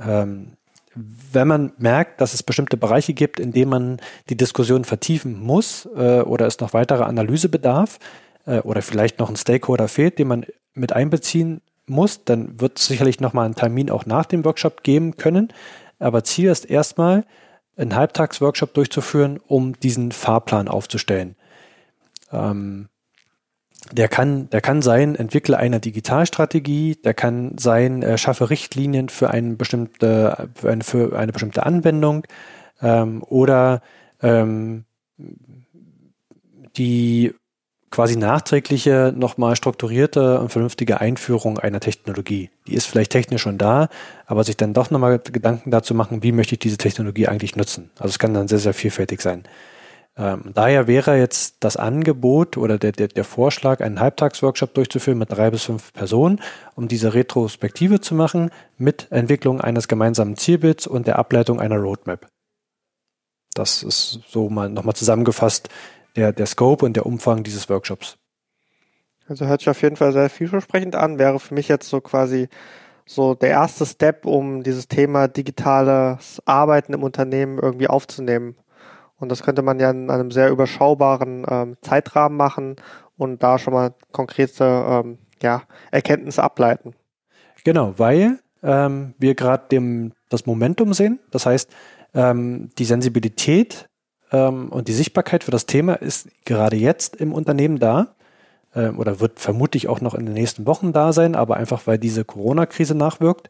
Ähm, 0.00 0.52
wenn 1.32 1.48
man 1.48 1.72
merkt, 1.78 2.20
dass 2.20 2.34
es 2.34 2.42
bestimmte 2.42 2.76
Bereiche 2.76 3.14
gibt, 3.14 3.38
in 3.38 3.52
denen 3.52 3.70
man 3.70 4.00
die 4.28 4.36
Diskussion 4.36 4.84
vertiefen 4.84 5.40
muss 5.40 5.88
äh, 5.96 6.20
oder 6.20 6.46
es 6.46 6.60
noch 6.60 6.72
weitere 6.72 7.04
Analyse 7.04 7.48
bedarf 7.48 7.98
äh, 8.46 8.58
oder 8.60 8.82
vielleicht 8.82 9.18
noch 9.18 9.28
ein 9.28 9.36
Stakeholder 9.36 9.88
fehlt, 9.88 10.18
den 10.18 10.28
man 10.28 10.46
mit 10.74 10.92
einbeziehen 10.92 11.60
muss, 11.86 12.24
dann 12.24 12.60
wird 12.60 12.78
es 12.78 12.86
sicherlich 12.86 13.20
nochmal 13.20 13.46
einen 13.46 13.54
Termin 13.54 13.90
auch 13.90 14.06
nach 14.06 14.26
dem 14.26 14.44
Workshop 14.44 14.82
geben 14.82 15.16
können. 15.16 15.48
Aber 15.98 16.24
Ziel 16.24 16.50
ist 16.50 16.68
erstmal, 16.68 17.24
einen 17.76 17.94
Halbtagsworkshop 17.94 18.74
durchzuführen, 18.74 19.38
um 19.46 19.78
diesen 19.78 20.10
Fahrplan 20.10 20.68
aufzustellen. 20.68 21.36
Ähm, 22.32 22.88
der 23.92 24.08
kann, 24.08 24.50
der 24.50 24.60
kann 24.60 24.82
sein, 24.82 25.14
entwickle 25.14 25.56
eine 25.56 25.80
Digitalstrategie, 25.80 26.96
der 26.96 27.14
kann 27.14 27.56
sein, 27.58 28.02
äh, 28.02 28.18
schaffe 28.18 28.50
Richtlinien 28.50 29.08
für 29.08 29.30
eine 29.30 29.54
bestimmte, 29.56 30.50
für 30.54 30.70
eine, 30.70 30.84
für 30.84 31.18
eine 31.18 31.32
bestimmte 31.32 31.64
Anwendung 31.64 32.26
ähm, 32.82 33.22
oder 33.22 33.82
ähm, 34.22 34.84
die 36.76 37.34
quasi 37.90 38.16
nachträgliche, 38.16 39.14
nochmal 39.16 39.56
strukturierte 39.56 40.40
und 40.40 40.50
vernünftige 40.50 41.00
Einführung 41.00 41.58
einer 41.58 41.80
Technologie. 41.80 42.50
Die 42.66 42.74
ist 42.74 42.86
vielleicht 42.86 43.12
technisch 43.12 43.42
schon 43.42 43.56
da, 43.56 43.88
aber 44.26 44.44
sich 44.44 44.56
dann 44.56 44.74
doch 44.74 44.90
nochmal 44.90 45.18
Gedanken 45.18 45.70
dazu 45.70 45.94
machen, 45.94 46.22
wie 46.22 46.32
möchte 46.32 46.54
ich 46.54 46.58
diese 46.58 46.76
Technologie 46.76 47.28
eigentlich 47.28 47.56
nutzen. 47.56 47.90
Also 47.98 48.10
es 48.10 48.18
kann 48.18 48.34
dann 48.34 48.48
sehr, 48.48 48.58
sehr 48.58 48.74
vielfältig 48.74 49.22
sein. 49.22 49.44
Ähm, 50.18 50.50
daher 50.52 50.88
wäre 50.88 51.16
jetzt 51.16 51.58
das 51.60 51.76
Angebot 51.76 52.56
oder 52.56 52.76
der, 52.76 52.90
der, 52.90 53.06
der 53.06 53.22
Vorschlag, 53.22 53.80
einen 53.80 54.00
Halbtagsworkshop 54.00 54.74
durchzuführen 54.74 55.18
mit 55.18 55.30
drei 55.30 55.50
bis 55.50 55.62
fünf 55.62 55.92
Personen, 55.92 56.40
um 56.74 56.88
diese 56.88 57.14
Retrospektive 57.14 58.00
zu 58.00 58.16
machen 58.16 58.50
mit 58.76 59.06
Entwicklung 59.12 59.60
eines 59.60 59.86
gemeinsamen 59.86 60.36
Zielbilds 60.36 60.88
und 60.88 61.06
der 61.06 61.20
Ableitung 61.20 61.60
einer 61.60 61.76
Roadmap. 61.76 62.26
Das 63.54 63.84
ist 63.84 64.20
so 64.28 64.50
mal 64.50 64.68
nochmal 64.68 64.96
zusammengefasst 64.96 65.68
der, 66.16 66.32
der 66.32 66.46
Scope 66.46 66.84
und 66.84 66.94
der 66.94 67.06
Umfang 67.06 67.44
dieses 67.44 67.68
Workshops. 67.68 68.18
Also 69.28 69.46
hört 69.46 69.60
sich 69.60 69.68
auf 69.68 69.82
jeden 69.82 69.96
Fall 69.96 70.12
sehr 70.12 70.30
vielversprechend 70.30 70.96
an. 70.96 71.18
Wäre 71.18 71.38
für 71.38 71.54
mich 71.54 71.68
jetzt 71.68 71.88
so 71.88 72.00
quasi 72.00 72.48
so 73.06 73.34
der 73.34 73.50
erste 73.50 73.86
Step, 73.86 74.26
um 74.26 74.62
dieses 74.64 74.88
Thema 74.88 75.28
digitales 75.28 76.42
Arbeiten 76.44 76.92
im 76.92 77.02
Unternehmen 77.02 77.58
irgendwie 77.58 77.88
aufzunehmen. 77.88 78.56
Und 79.18 79.30
das 79.30 79.42
könnte 79.42 79.62
man 79.62 79.80
ja 79.80 79.90
in 79.90 80.10
einem 80.10 80.30
sehr 80.30 80.50
überschaubaren 80.50 81.44
ähm, 81.48 81.76
Zeitrahmen 81.82 82.36
machen 82.36 82.76
und 83.16 83.42
da 83.42 83.58
schon 83.58 83.74
mal 83.74 83.94
konkrete 84.12 84.64
ähm, 84.64 85.18
ja, 85.42 85.62
Erkenntnisse 85.90 86.42
ableiten. 86.42 86.94
Genau, 87.64 87.94
weil 87.96 88.38
ähm, 88.62 89.14
wir 89.18 89.34
gerade 89.34 90.12
das 90.28 90.46
Momentum 90.46 90.94
sehen. 90.94 91.18
Das 91.30 91.46
heißt, 91.46 91.70
ähm, 92.14 92.70
die 92.78 92.84
Sensibilität 92.84 93.88
ähm, 94.30 94.68
und 94.70 94.88
die 94.88 94.92
Sichtbarkeit 94.92 95.44
für 95.44 95.50
das 95.50 95.66
Thema 95.66 95.94
ist 95.94 96.28
gerade 96.44 96.76
jetzt 96.76 97.16
im 97.16 97.32
Unternehmen 97.32 97.78
da 97.78 98.14
ähm, 98.74 98.98
oder 98.98 99.20
wird 99.20 99.40
vermutlich 99.40 99.88
auch 99.88 100.00
noch 100.00 100.14
in 100.14 100.26
den 100.26 100.34
nächsten 100.34 100.66
Wochen 100.66 100.92
da 100.92 101.12
sein, 101.12 101.34
aber 101.34 101.56
einfach 101.56 101.86
weil 101.86 101.98
diese 101.98 102.24
Corona-Krise 102.24 102.94
nachwirkt. 102.94 103.48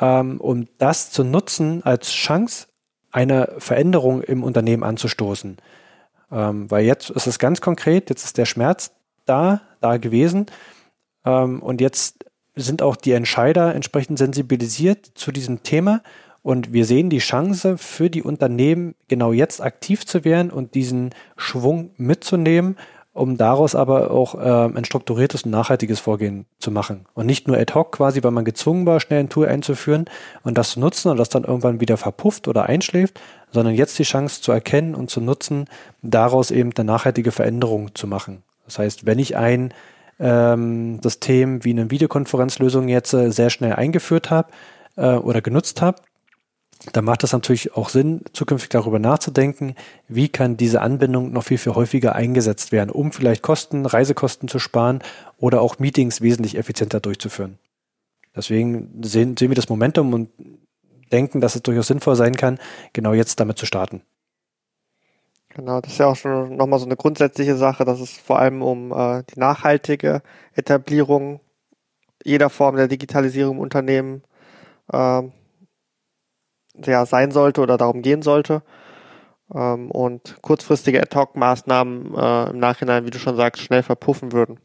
Um 0.00 0.68
das 0.78 1.10
zu 1.10 1.24
nutzen 1.24 1.82
als 1.82 2.12
Chance, 2.12 2.67
eine 3.10 3.54
Veränderung 3.58 4.22
im 4.22 4.42
Unternehmen 4.42 4.82
anzustoßen. 4.82 5.56
Ähm, 6.30 6.70
weil 6.70 6.84
jetzt 6.84 7.10
ist 7.10 7.26
es 7.26 7.38
ganz 7.38 7.60
konkret, 7.60 8.10
jetzt 8.10 8.24
ist 8.24 8.38
der 8.38 8.44
Schmerz 8.44 8.92
da, 9.24 9.62
da 9.80 9.96
gewesen. 9.96 10.46
Ähm, 11.24 11.62
und 11.62 11.80
jetzt 11.80 12.24
sind 12.54 12.82
auch 12.82 12.96
die 12.96 13.12
Entscheider 13.12 13.74
entsprechend 13.74 14.18
sensibilisiert 14.18 15.06
zu 15.14 15.32
diesem 15.32 15.62
Thema. 15.62 16.02
Und 16.42 16.72
wir 16.72 16.84
sehen 16.84 17.10
die 17.10 17.18
Chance 17.18 17.78
für 17.78 18.10
die 18.10 18.22
Unternehmen, 18.22 18.94
genau 19.08 19.32
jetzt 19.32 19.60
aktiv 19.60 20.06
zu 20.06 20.24
werden 20.24 20.50
und 20.50 20.74
diesen 20.74 21.10
Schwung 21.36 21.90
mitzunehmen 21.96 22.76
um 23.18 23.36
daraus 23.36 23.74
aber 23.74 24.10
auch 24.10 24.34
äh, 24.34 24.76
ein 24.76 24.84
strukturiertes 24.84 25.42
und 25.42 25.50
nachhaltiges 25.50 26.00
Vorgehen 26.00 26.46
zu 26.58 26.70
machen. 26.70 27.06
Und 27.14 27.26
nicht 27.26 27.48
nur 27.48 27.56
ad 27.56 27.74
hoc 27.74 27.92
quasi, 27.92 28.22
weil 28.22 28.30
man 28.30 28.44
gezwungen 28.44 28.86
war, 28.86 29.00
schnell 29.00 29.20
ein 29.20 29.28
Tool 29.28 29.46
einzuführen 29.46 30.06
und 30.42 30.56
das 30.56 30.70
zu 30.70 30.80
nutzen 30.80 31.10
und 31.10 31.16
das 31.16 31.28
dann 31.28 31.44
irgendwann 31.44 31.80
wieder 31.80 31.96
verpufft 31.96 32.48
oder 32.48 32.64
einschläft, 32.64 33.20
sondern 33.50 33.74
jetzt 33.74 33.98
die 33.98 34.04
Chance 34.04 34.40
zu 34.40 34.52
erkennen 34.52 34.94
und 34.94 35.10
zu 35.10 35.20
nutzen, 35.20 35.66
daraus 36.02 36.50
eben 36.50 36.70
eine 36.76 36.84
nachhaltige 36.84 37.32
Veränderung 37.32 37.94
zu 37.94 38.06
machen. 38.06 38.42
Das 38.64 38.78
heißt, 38.78 39.06
wenn 39.06 39.18
ich 39.18 39.36
ein 39.36 39.72
ähm, 40.20 41.00
System 41.02 41.64
wie 41.64 41.70
eine 41.70 41.90
Videokonferenzlösung 41.90 42.88
jetzt 42.88 43.12
äh, 43.14 43.30
sehr 43.30 43.50
schnell 43.50 43.74
eingeführt 43.74 44.30
habe 44.30 44.50
äh, 44.96 45.14
oder 45.14 45.40
genutzt 45.40 45.80
habe, 45.80 45.98
da 46.92 47.02
macht 47.02 47.24
es 47.24 47.32
natürlich 47.32 47.74
auch 47.74 47.88
Sinn, 47.88 48.22
zukünftig 48.32 48.68
darüber 48.68 48.98
nachzudenken, 48.98 49.74
wie 50.06 50.28
kann 50.28 50.56
diese 50.56 50.80
Anbindung 50.80 51.32
noch 51.32 51.44
viel, 51.44 51.58
viel 51.58 51.74
häufiger 51.74 52.14
eingesetzt 52.14 52.70
werden, 52.70 52.90
um 52.90 53.12
vielleicht 53.12 53.42
Kosten, 53.42 53.84
Reisekosten 53.84 54.48
zu 54.48 54.58
sparen 54.58 55.02
oder 55.38 55.60
auch 55.60 55.78
Meetings 55.78 56.20
wesentlich 56.20 56.56
effizienter 56.56 57.00
durchzuführen. 57.00 57.58
Deswegen 58.36 59.02
sehen, 59.02 59.36
sehen 59.36 59.50
wir 59.50 59.56
das 59.56 59.68
Momentum 59.68 60.14
und 60.14 60.30
denken, 61.10 61.40
dass 61.40 61.56
es 61.56 61.62
durchaus 61.62 61.88
sinnvoll 61.88 62.14
sein 62.14 62.36
kann, 62.36 62.58
genau 62.92 63.12
jetzt 63.12 63.40
damit 63.40 63.58
zu 63.58 63.66
starten. 63.66 64.02
Genau, 65.54 65.80
das 65.80 65.92
ist 65.92 65.98
ja 65.98 66.06
auch 66.06 66.14
schon 66.14 66.56
nochmal 66.56 66.78
so 66.78 66.84
eine 66.84 66.96
grundsätzliche 66.96 67.56
Sache, 67.56 67.84
dass 67.84 67.98
es 67.98 68.12
vor 68.12 68.38
allem 68.38 68.62
um 68.62 68.92
äh, 68.92 69.24
die 69.24 69.40
nachhaltige 69.40 70.22
Etablierung 70.54 71.40
jeder 72.22 72.50
Form 72.50 72.76
der 72.76 72.86
Digitalisierung 72.86 73.56
im 73.56 73.62
Unternehmen 73.62 74.22
äh, 74.92 75.22
ja, 76.84 77.06
sein 77.06 77.30
sollte 77.30 77.60
oder 77.60 77.76
darum 77.76 78.02
gehen 78.02 78.22
sollte. 78.22 78.62
Ähm, 79.54 79.90
und 79.90 80.36
kurzfristige 80.42 81.02
Ad-Hoc-Maßnahmen 81.02 82.14
äh, 82.14 82.50
im 82.50 82.58
Nachhinein, 82.58 83.06
wie 83.06 83.10
du 83.10 83.18
schon 83.18 83.36
sagst, 83.36 83.62
schnell 83.62 83.82
verpuffen 83.82 84.32
würden. 84.32 84.60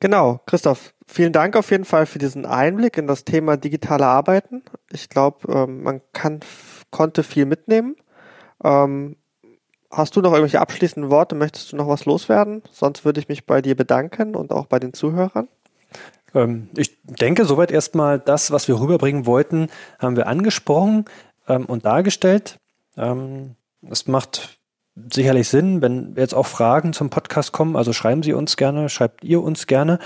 Genau, 0.00 0.40
Christoph, 0.46 0.94
vielen 1.06 1.32
Dank 1.32 1.56
auf 1.56 1.70
jeden 1.70 1.84
Fall 1.84 2.06
für 2.06 2.18
diesen 2.18 2.46
Einblick 2.46 2.96
in 2.96 3.06
das 3.06 3.24
Thema 3.24 3.58
digitale 3.58 4.06
Arbeiten. 4.06 4.62
Ich 4.90 5.10
glaube, 5.10 5.52
ähm, 5.52 5.82
man 5.82 6.00
kann, 6.14 6.40
konnte 6.90 7.22
viel 7.22 7.44
mitnehmen. 7.44 7.96
Ähm, 8.64 9.16
hast 9.90 10.16
du 10.16 10.22
noch 10.22 10.32
irgendwelche 10.32 10.60
abschließenden 10.60 11.10
Worte? 11.10 11.34
Möchtest 11.34 11.72
du 11.72 11.76
noch 11.76 11.88
was 11.88 12.06
loswerden? 12.06 12.62
Sonst 12.70 13.04
würde 13.04 13.20
ich 13.20 13.28
mich 13.28 13.44
bei 13.44 13.60
dir 13.60 13.76
bedanken 13.76 14.34
und 14.34 14.52
auch 14.52 14.66
bei 14.66 14.78
den 14.78 14.94
Zuhörern. 14.94 15.48
Ähm, 16.34 16.68
ich 16.76 16.98
denke, 17.04 17.44
soweit 17.44 17.70
erstmal 17.70 18.18
das, 18.18 18.50
was 18.50 18.68
wir 18.68 18.80
rüberbringen 18.80 19.26
wollten, 19.26 19.68
haben 19.98 20.16
wir 20.16 20.26
angesprochen 20.26 21.04
ähm, 21.48 21.66
und 21.66 21.84
dargestellt. 21.84 22.58
Ähm, 22.96 23.56
es 23.88 24.06
macht 24.06 24.58
sicherlich 25.12 25.48
Sinn, 25.48 25.82
wenn 25.82 26.14
jetzt 26.16 26.34
auch 26.34 26.46
Fragen 26.46 26.92
zum 26.92 27.10
Podcast 27.10 27.52
kommen, 27.52 27.76
also 27.76 27.92
schreiben 27.92 28.22
Sie 28.22 28.34
uns 28.34 28.56
gerne, 28.56 28.88
schreibt 28.88 29.24
ihr 29.24 29.42
uns 29.42 29.66
gerne. 29.66 29.98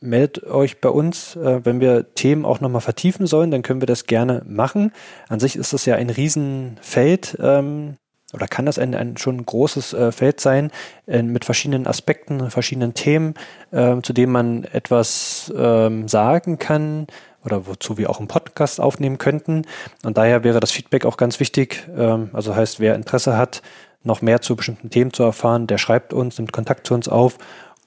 Meldet 0.00 0.44
euch 0.44 0.80
bei 0.80 0.88
uns, 0.88 1.36
äh, 1.36 1.64
wenn 1.64 1.80
wir 1.80 2.14
Themen 2.14 2.44
auch 2.44 2.60
nochmal 2.60 2.80
vertiefen 2.80 3.26
sollen, 3.26 3.50
dann 3.50 3.62
können 3.62 3.80
wir 3.80 3.86
das 3.86 4.06
gerne 4.06 4.42
machen. 4.46 4.92
An 5.28 5.40
sich 5.40 5.56
ist 5.56 5.72
das 5.72 5.86
ja 5.86 5.96
ein 5.96 6.10
Riesenfeld, 6.10 7.36
ähm, 7.40 7.96
oder 8.32 8.48
kann 8.48 8.66
das 8.66 8.78
ein, 8.78 8.94
ein 8.94 9.16
schon 9.16 9.44
großes 9.44 9.92
äh, 9.92 10.12
Feld 10.12 10.40
sein 10.40 10.70
äh, 11.06 11.22
mit 11.22 11.44
verschiedenen 11.44 11.86
Aspekten, 11.86 12.50
verschiedenen 12.50 12.94
Themen, 12.94 13.34
äh, 13.70 14.00
zu 14.02 14.12
denen 14.12 14.32
man 14.32 14.64
etwas 14.64 15.52
ähm, 15.56 16.08
sagen 16.08 16.58
kann 16.58 17.06
oder 17.44 17.66
wozu 17.66 17.96
wir 17.96 18.10
auch 18.10 18.18
einen 18.18 18.28
Podcast 18.28 18.80
aufnehmen 18.80 19.18
könnten. 19.18 19.62
Und 20.02 20.18
daher 20.18 20.42
wäre 20.42 20.58
das 20.58 20.72
Feedback 20.72 21.04
auch 21.04 21.16
ganz 21.16 21.38
wichtig. 21.38 21.88
Ähm, 21.96 22.30
also 22.32 22.56
heißt, 22.56 22.80
wer 22.80 22.96
Interesse 22.96 23.36
hat, 23.36 23.62
noch 24.02 24.22
mehr 24.22 24.40
zu 24.40 24.56
bestimmten 24.56 24.90
Themen 24.90 25.12
zu 25.12 25.22
erfahren, 25.22 25.66
der 25.66 25.78
schreibt 25.78 26.12
uns, 26.12 26.38
nimmt 26.38 26.52
Kontakt 26.52 26.86
zu 26.86 26.94
uns 26.94 27.08
auf 27.08 27.38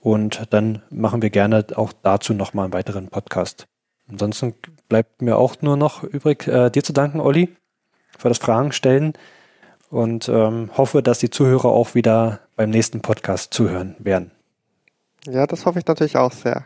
und 0.01 0.43
dann 0.51 0.81
machen 0.89 1.21
wir 1.21 1.29
gerne 1.29 1.65
auch 1.75 1.93
dazu 2.03 2.33
nochmal 2.33 2.65
einen 2.65 2.73
weiteren 2.73 3.09
Podcast. 3.09 3.67
Ansonsten 4.09 4.55
bleibt 4.87 5.21
mir 5.21 5.37
auch 5.37 5.61
nur 5.61 5.77
noch 5.77 6.03
übrig, 6.03 6.47
äh, 6.47 6.69
dir 6.69 6.83
zu 6.83 6.93
danken, 6.93 7.19
Olli, 7.19 7.49
für 8.17 8.29
das 8.29 8.37
Fragen 8.37 8.71
stellen 8.71 9.13
und 9.89 10.29
ähm, 10.29 10.69
hoffe, 10.77 11.01
dass 11.01 11.19
die 11.19 11.29
Zuhörer 11.29 11.69
auch 11.69 11.95
wieder 11.95 12.39
beim 12.55 12.69
nächsten 12.69 13.01
Podcast 13.01 13.53
zuhören 13.53 13.95
werden. 13.99 14.31
Ja, 15.25 15.47
das 15.47 15.65
hoffe 15.65 15.79
ich 15.79 15.85
natürlich 15.85 16.17
auch 16.17 16.31
sehr. 16.31 16.65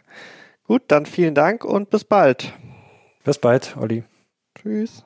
Gut, 0.65 0.83
dann 0.87 1.05
vielen 1.05 1.35
Dank 1.35 1.65
und 1.65 1.89
bis 1.89 2.03
bald. 2.03 2.53
Bis 3.23 3.37
bald, 3.37 3.75
Olli. 3.77 4.03
Tschüss. 4.55 5.03